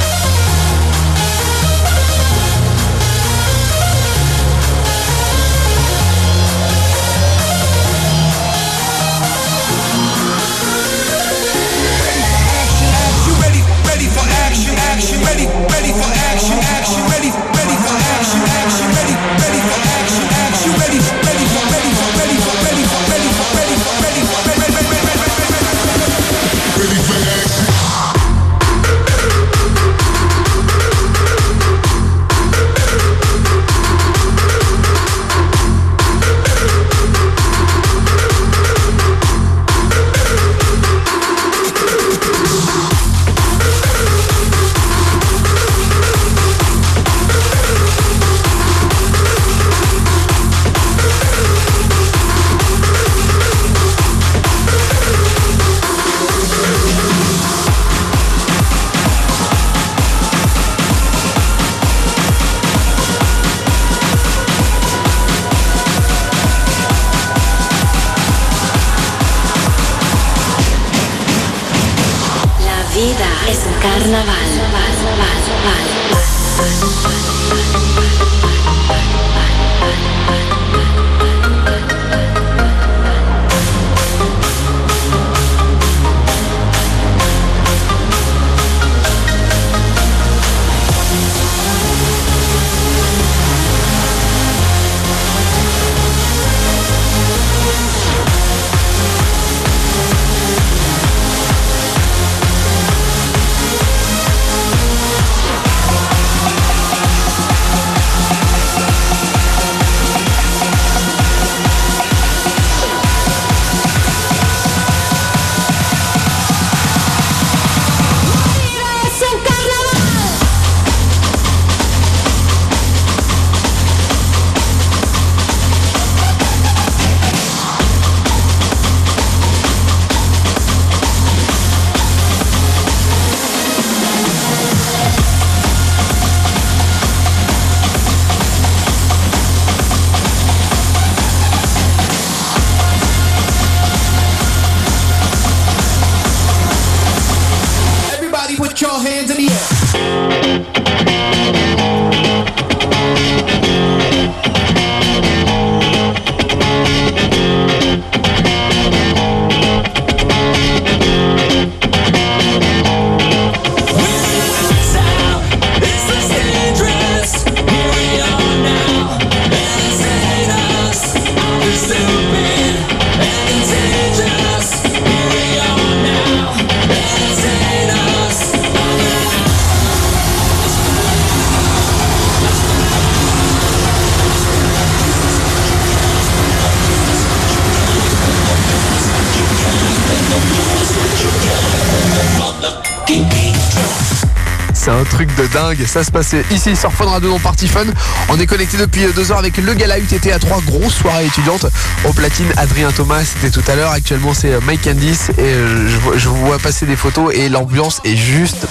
Ça 195.86 196.04
se 196.04 196.10
passait 196.10 196.44
ici 196.50 196.76
sur 196.76 196.92
Fun 196.92 197.06
Radio 197.06 197.30
dans 197.30 197.38
Party 197.38 197.66
Fun. 197.68 197.84
On 198.28 198.38
est 198.38 198.46
connecté 198.46 198.76
depuis 198.76 199.00
deux 199.14 199.30
heures 199.32 199.38
avec 199.38 199.56
le 199.56 199.74
gala 199.74 199.98
UTT 199.98 200.32
à 200.32 200.38
trois 200.38 200.60
grosses 200.60 200.94
soirées 200.94 201.26
étudiantes. 201.26 201.66
Au 202.04 202.12
platine, 202.12 202.46
Adrien 202.56 202.90
Thomas, 202.92 203.22
c'était 203.24 203.50
tout 203.50 203.62
à 203.70 203.74
l'heure. 203.74 203.90
Actuellement, 203.90 204.32
c'est 204.34 204.60
Mike 204.64 204.82
Candice 204.84 205.30
et 205.38 205.42
euh, 205.42 205.88
je, 205.88 205.96
vois- 205.96 206.16
vois 206.46 206.58
passer 206.58 206.86
des 206.86 206.96
photos 206.96 207.34
et 207.34 207.48
l'ambiance 207.48 208.00
est 208.04 208.16
juste 208.16 208.66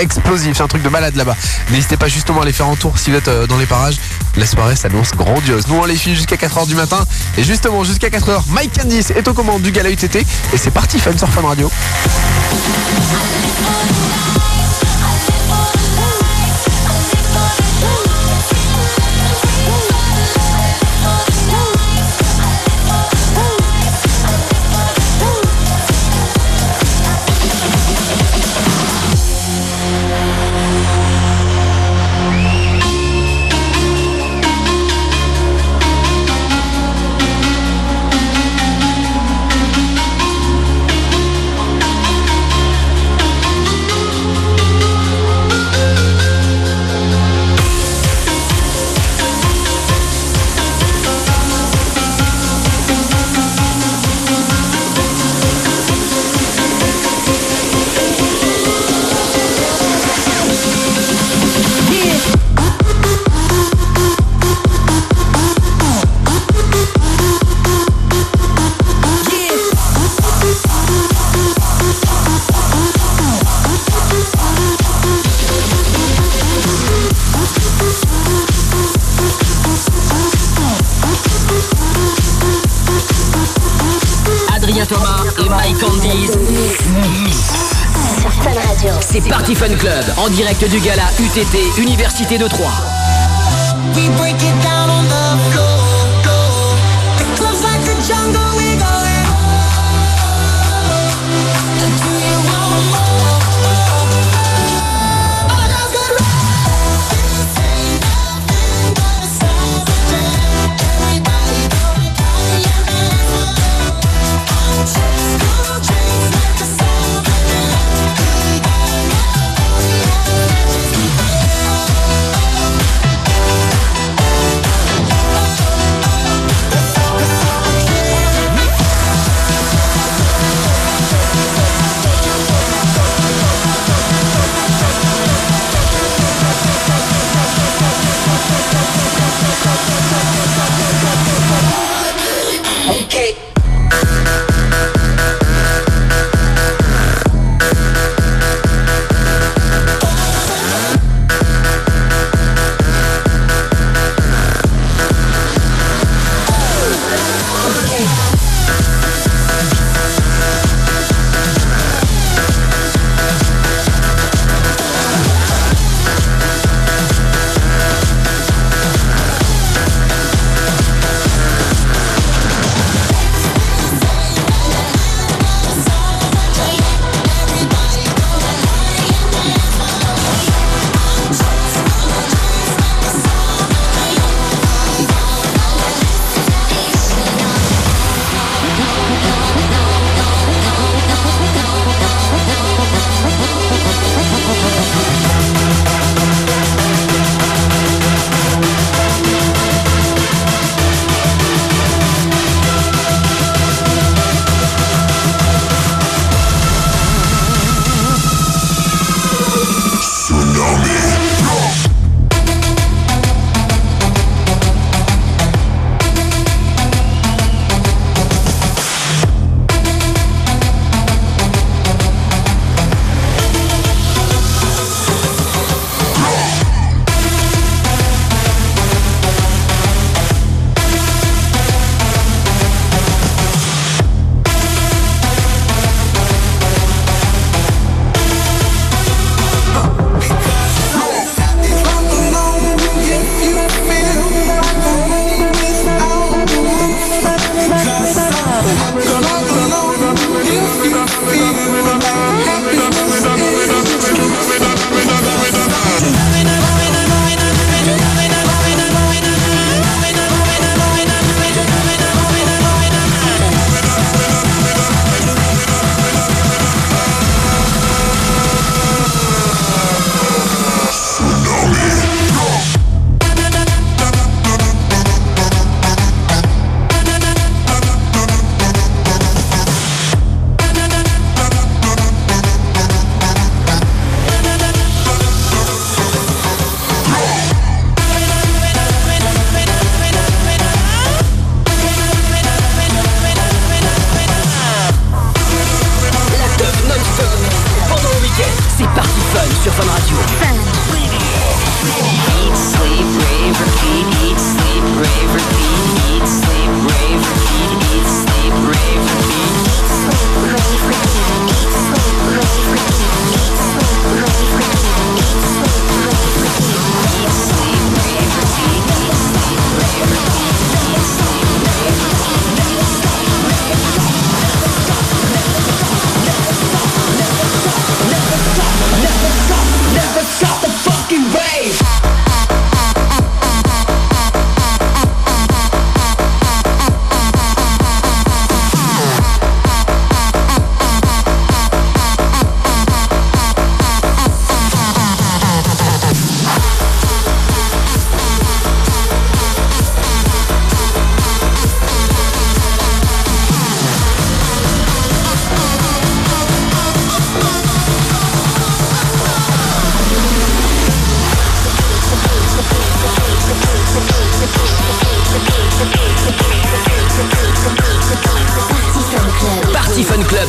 explosive. 0.00 0.54
C'est 0.56 0.62
un 0.62 0.68
truc 0.68 0.82
de 0.82 0.88
malade 0.88 1.16
là-bas. 1.16 1.36
N'hésitez 1.70 1.96
pas 1.96 2.08
justement 2.08 2.40
à 2.40 2.42
aller 2.42 2.52
faire 2.52 2.66
un 2.68 2.76
tour 2.76 2.98
si 2.98 3.10
vous 3.10 3.16
êtes 3.16 3.28
euh, 3.28 3.46
dans 3.46 3.58
les 3.58 3.66
parages. 3.66 3.96
La 4.36 4.46
soirée 4.46 4.76
s'annonce 4.76 5.10
grandiose. 5.12 5.66
Nous, 5.68 5.76
on 5.76 5.84
les 5.84 5.96
filme 5.96 6.16
jusqu'à 6.16 6.36
4h 6.36 6.66
du 6.66 6.74
matin. 6.74 7.04
Et 7.38 7.44
justement, 7.44 7.84
jusqu'à 7.84 8.08
4h, 8.08 8.42
Mike 8.48 8.80
Candice 8.80 9.10
est 9.10 9.26
aux 9.28 9.34
commandes 9.34 9.62
du 9.62 9.70
gala 9.72 9.90
UTT. 9.90 10.16
Et 10.16 10.24
c'est 10.56 10.70
parti, 10.70 10.98
Fun 10.98 11.16
sur 11.16 11.28
Fun 11.28 11.42
Radio. 11.46 11.70
Direct 90.32 90.64
du 90.70 90.80
gala 90.80 91.02
UTT 91.18 91.78
Université 91.78 92.38
de 92.38 92.46
Troyes. 92.48 92.68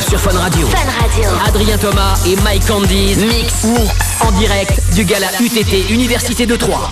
sur 0.00 0.18
Fun 0.18 0.36
Radio. 0.38 0.66
Fun 0.66 0.78
Radio. 1.00 1.30
Adrien 1.46 1.78
Thomas 1.78 2.14
et 2.26 2.36
Mike 2.42 2.66
Candies. 2.66 3.16
Mix. 3.16 3.64
Mix. 3.64 3.92
En 4.20 4.32
direct 4.32 4.80
du 4.94 5.04
gala 5.04 5.26
UTT 5.40 5.90
Université 5.90 6.46
de 6.46 6.56
Troyes. 6.56 6.90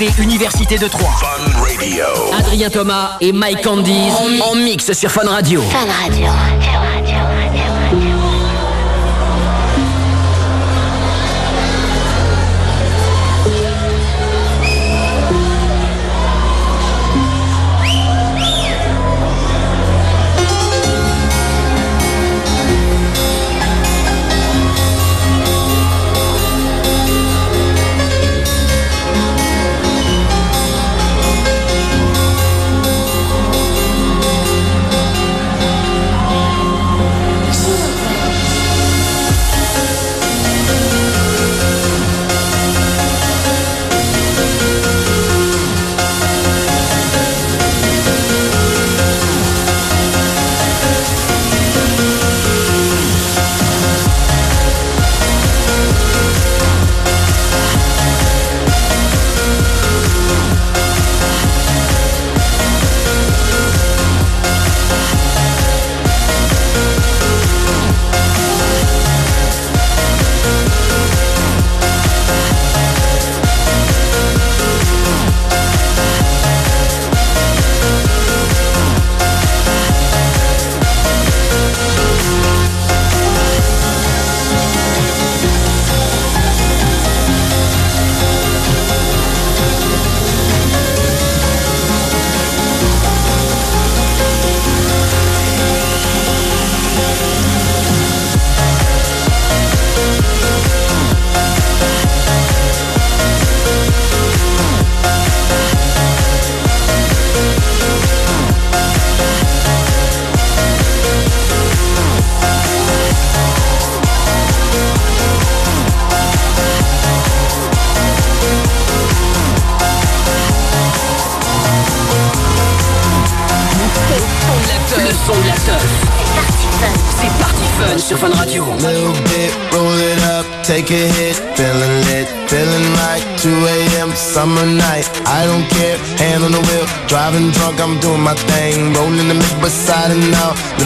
Université 0.00 0.78
de 0.78 0.88
Troyes. 0.88 1.04
Fun 1.20 1.60
Radio. 1.60 2.04
Adrien 2.38 2.70
Thomas 2.70 3.18
et 3.20 3.30
Mike 3.30 3.62
Candies 3.62 4.10
en 4.42 4.54
mix 4.54 4.90
sur 4.92 5.10
Fun 5.10 5.28
Radio. 5.28 5.60
Fun 5.60 5.86
Radio. 6.02 6.28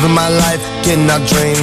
living 0.06 0.14
my 0.14 0.28
life, 0.28 0.62
cannot 0.84 1.26
dream 1.28 1.55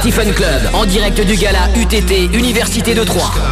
Party 0.00 0.32
Club 0.32 0.70
en 0.72 0.86
direct 0.86 1.20
du 1.20 1.36
gala 1.36 1.68
UTT 1.76 2.32
Université 2.32 2.94
de 2.94 3.04
Troyes. 3.04 3.49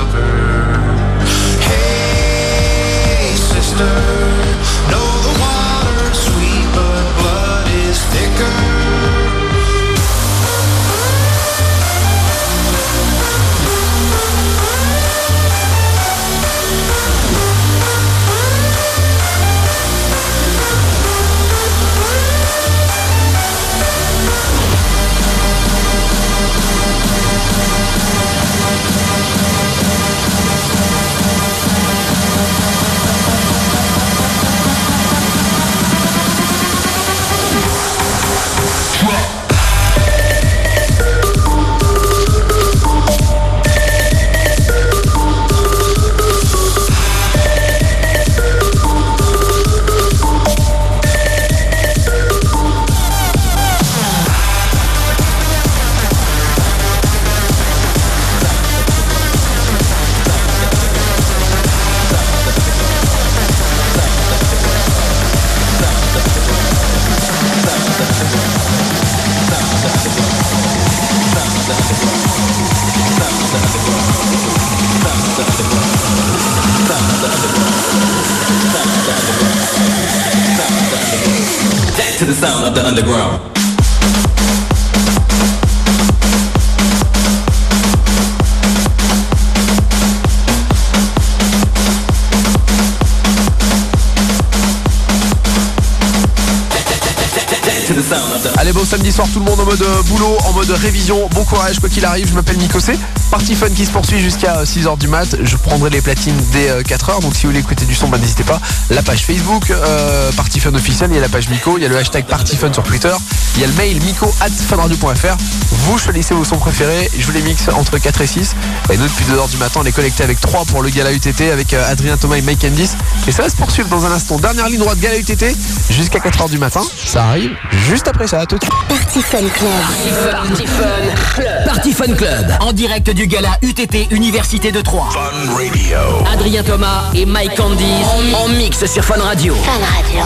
Allez 98.59 98.73
bon 98.73 98.85
samedi 98.85 99.13
soir 99.13 99.27
tout 99.33 99.39
le 99.39 99.45
monde 99.45 99.61
en 99.61 99.65
mode 99.65 99.81
euh, 99.81 100.03
boulot, 100.03 100.37
en 100.45 100.53
mode 100.53 100.71
révision, 100.71 101.29
bon 101.33 101.45
courage 101.45 101.79
quoi 101.81 101.89
qu'il 101.89 102.05
arrive, 102.05 102.29
je 102.29 102.35
m'appelle 102.35 102.59
Mikosé. 102.59 102.95
Party 103.31 103.55
Fun 103.55 103.69
qui 103.69 103.85
se 103.85 103.91
poursuit 103.91 104.21
jusqu'à 104.21 104.63
6h 104.65 104.99
du 104.99 105.09
mat, 105.09 105.37
je 105.43 105.57
prendrai 105.57 105.91
les 105.91 106.01
platines 106.01 106.37
dès 106.53 106.71
4h, 106.83 107.21
donc 107.21 107.35
si 107.35 107.43
vous 107.43 107.51
voulez 107.51 107.61
écouter 107.61 107.85
du 107.85 107.95
son, 107.95 108.09
bah, 108.09 108.19
n'hésitez 108.19 108.45
pas. 108.45 108.61
La 108.91 109.03
page 109.03 109.25
Facebook, 109.25 109.71
euh, 109.71 110.33
Party 110.33 110.61
Fun 110.61 110.75
officiel, 110.75 111.11
il 111.11 111.17
y 111.17 111.19
a 111.19 111.21
la 111.21 111.29
page 111.29 111.49
Miko, 111.49 111.77
il 111.77 111.83
y 111.83 111.87
a 111.87 111.89
le 111.89 111.97
hashtag 111.97 112.25
Party 112.25 112.57
Fun 112.57 112.73
sur 112.73 112.83
Twitter, 112.83 113.13
il 113.57 113.61
y 113.61 113.65
a 113.65 113.67
le 113.67 113.75
mail 113.75 114.01
miko 114.03 114.33
at 114.41 114.49
funradio.fr. 114.51 115.37
Vous 115.71 115.99
choisissez 115.99 116.33
vos 116.35 116.45
sons 116.45 116.59
préférés, 116.59 117.11
je 117.19 117.27
vous 117.27 117.33
les 117.33 117.43
mixe 117.43 117.69
entre 117.69 117.99
4 117.99 118.21
et 118.21 118.27
6. 118.27 118.55
Et 118.91 118.97
nous 118.97 119.05
depuis 119.05 119.25
2h 119.25 119.51
du 119.51 119.57
matin 119.59 119.81
on 119.83 119.87
est 119.87 119.93
connecté 119.93 120.23
avec 120.23 120.41
3 120.41 120.65
pour 120.67 120.83
le 120.83 120.91
gala 120.91 121.13
UTT 121.13 121.51
avec 121.53 121.75
euh, 121.75 121.91
Adrien 121.91 122.17
Thomas 122.17 122.37
et 122.37 122.43
Mike 122.43 122.61
Candice. 122.61 122.97
Et 123.27 123.33
ça 123.33 123.43
va 123.43 123.51
se 123.51 123.57
poursuivre 123.57 123.89
dans 123.89 124.07
un 124.07 124.13
instant. 124.13 124.39
Dernière 124.39 124.69
ligne 124.69 124.79
droite 124.79 124.99
gala 125.01 125.19
UTT 125.19 125.45
jusqu'à 125.91 126.19
4h 126.19 126.51
du 126.51 126.59
matin. 126.59 126.83
Ça 127.05 127.25
arrive 127.25 127.51
juste 127.73 128.09
après 128.09 128.27
ça, 128.27 128.41
à 128.41 128.47
tout 128.47 128.57
de 128.59 128.65
suite. 128.65 128.75
Party 128.89 129.23
Fun 129.23 129.49
Club. 129.49 130.33
Party 130.33 130.67
Fun 130.67 131.35
Club. 131.35 131.65
Party 131.67 131.93
Fun 131.93 132.15
Club 132.15 132.57
en 132.61 132.73
direct 132.73 133.11
du 133.19 133.27
gala 133.27 133.59
UTT 133.63 134.13
Université 134.13 134.71
de 134.71 134.81
Troyes. 134.81 135.11
Fun 135.11 135.53
Radio. 135.57 135.99
Adrien 136.33 136.63
Thomas 136.63 137.11
et 137.15 137.27
Mike 137.27 137.57
Candice 137.57 138.07
en 138.33 138.47
mix 138.47 138.87
sur 138.87 139.05
Fun 139.05 139.21
Radio. 139.21 139.57
Fun 139.57 139.73
Radio. 139.73 140.25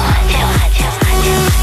Said 1.22 1.61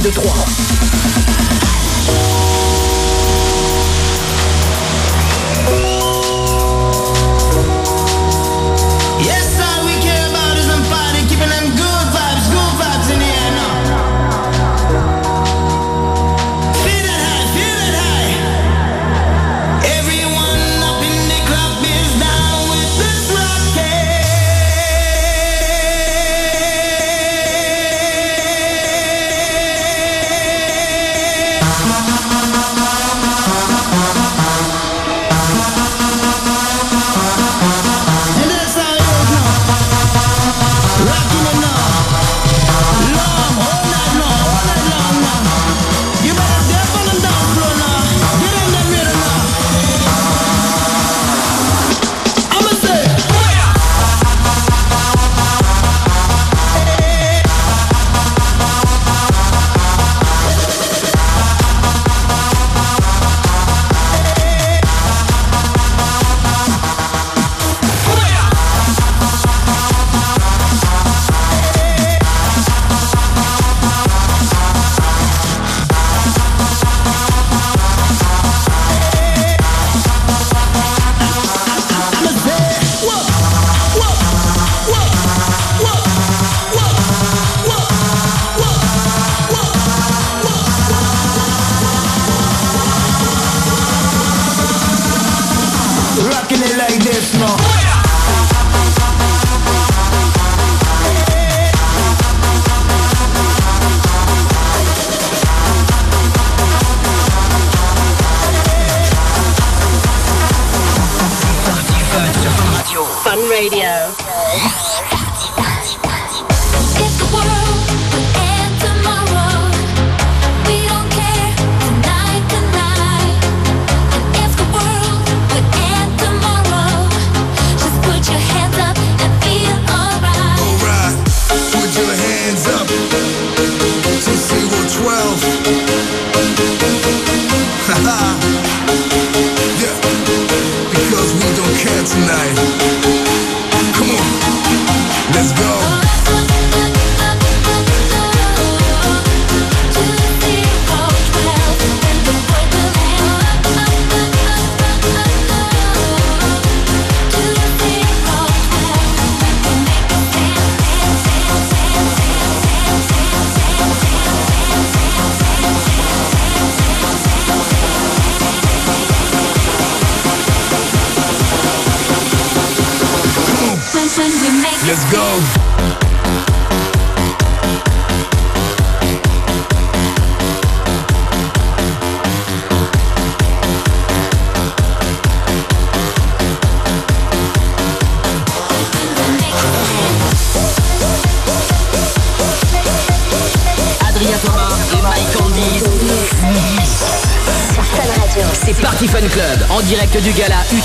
de 0.00 0.10
3. 0.12 0.37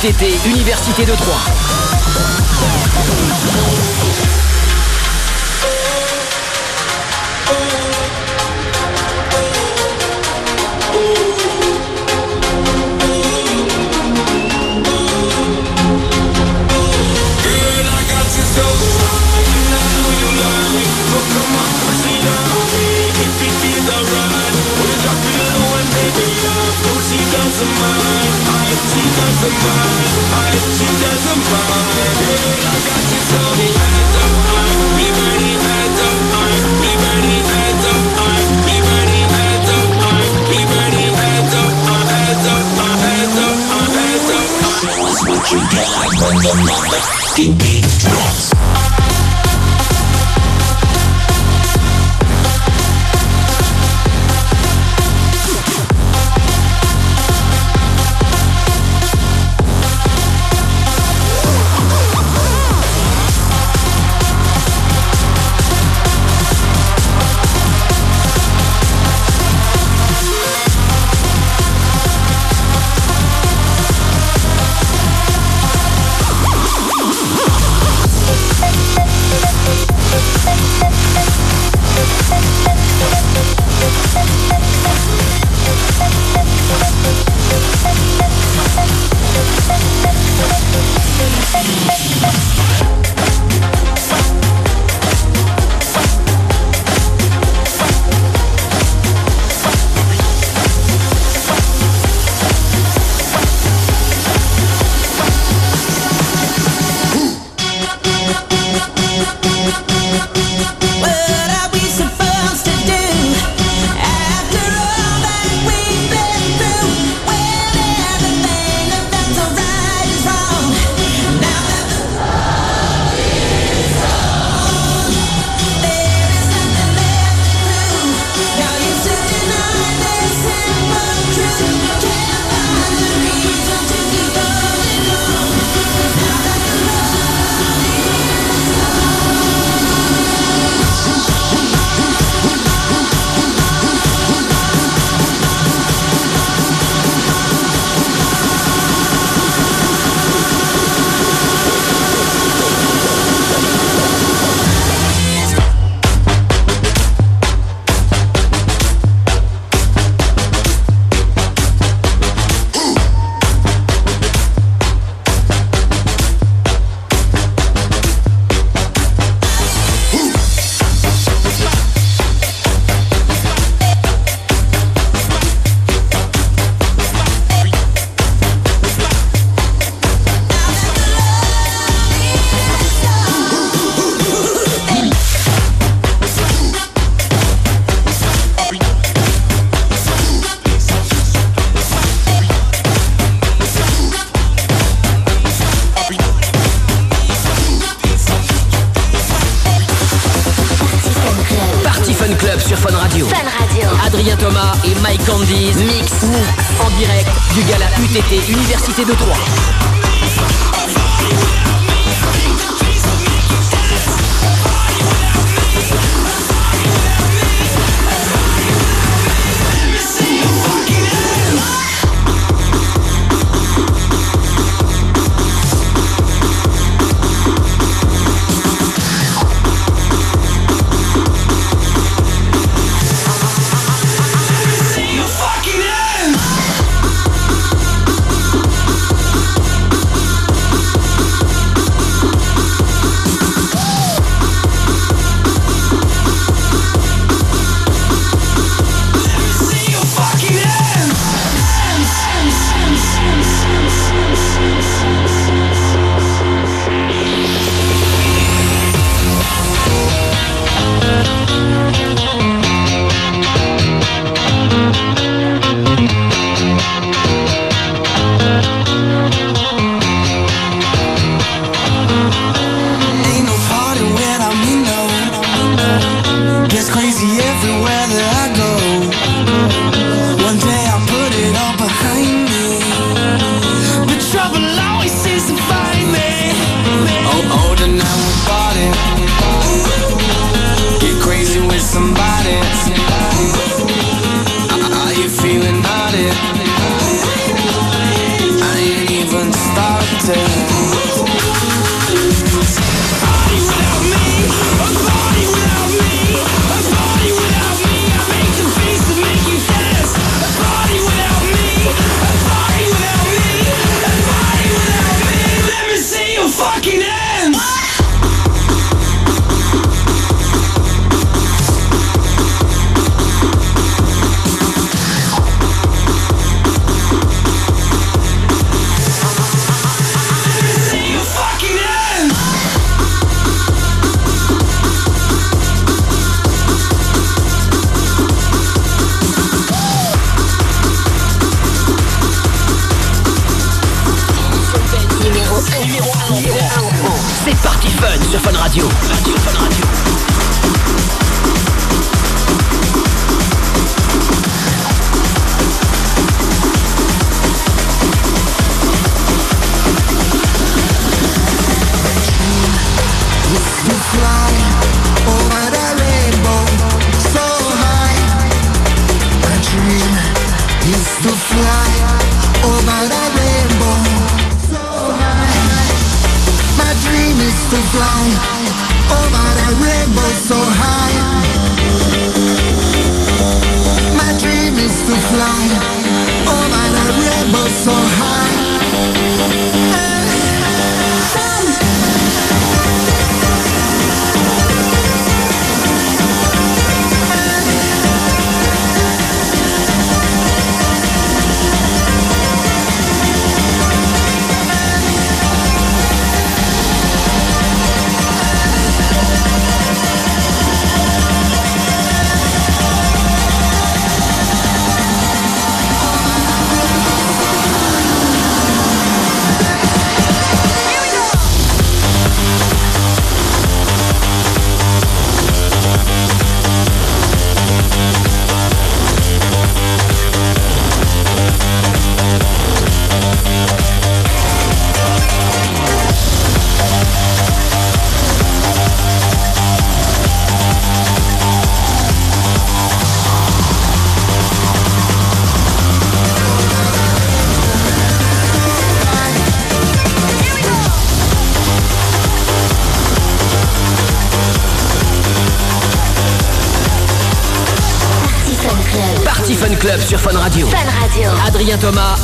Université 0.06 1.06
de 1.06 1.14
Troyes. 1.14 1.63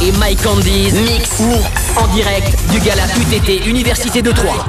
et 0.01 0.11
Mike 0.13 0.41
Candies. 0.43 0.93
Mix. 0.93 1.29
En 1.97 2.07
direct 2.13 2.57
du 2.71 2.79
gala 2.79 3.03
UTT 3.17 3.67
Université 3.67 4.21
de 4.21 4.31
Troyes. 4.31 4.65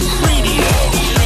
Radio. 0.00 1.19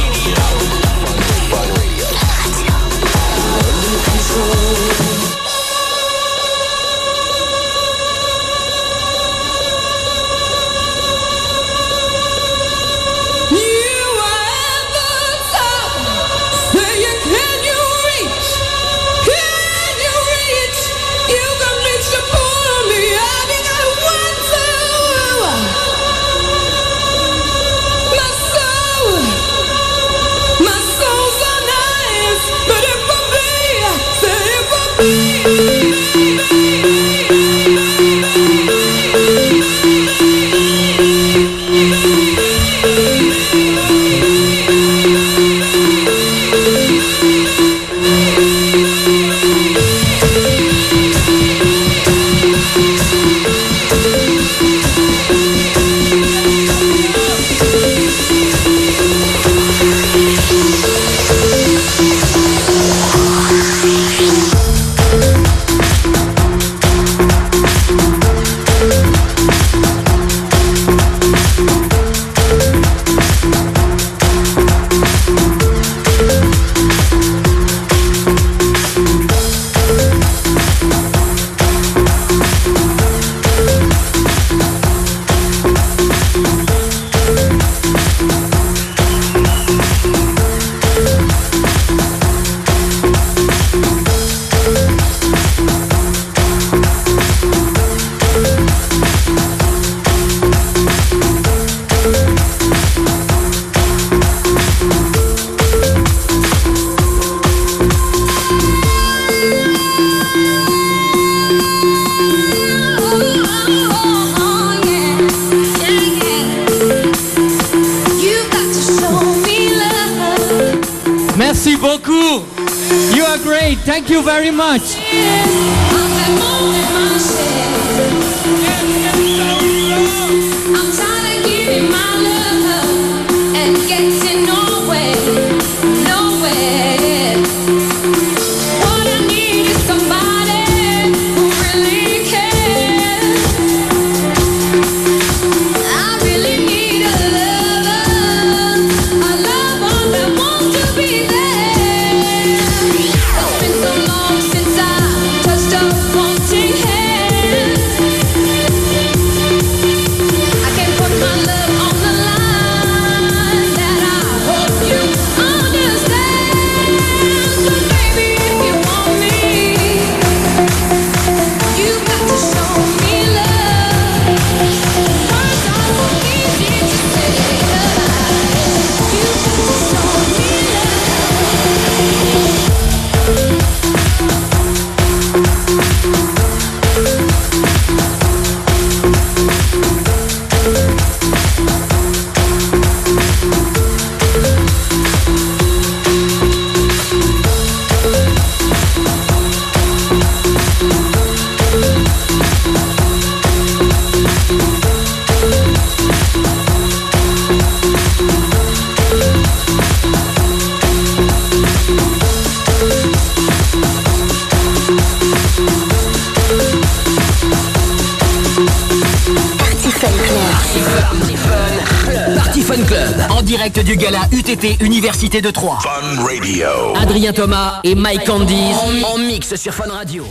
Université 224.79 225.41
de 225.41 225.51
Troyes. 225.51 225.77
Fun 225.81 226.23
Radio. 226.23 226.95
Adrien 226.95 227.33
Thomas 227.33 227.81
et 227.83 227.93
Mike 227.93 228.25
Candies 228.25 228.73
en 229.05 229.17
mix 229.17 229.55
sur 229.55 229.73
Fun 229.73 229.91
Radio. 229.91 230.25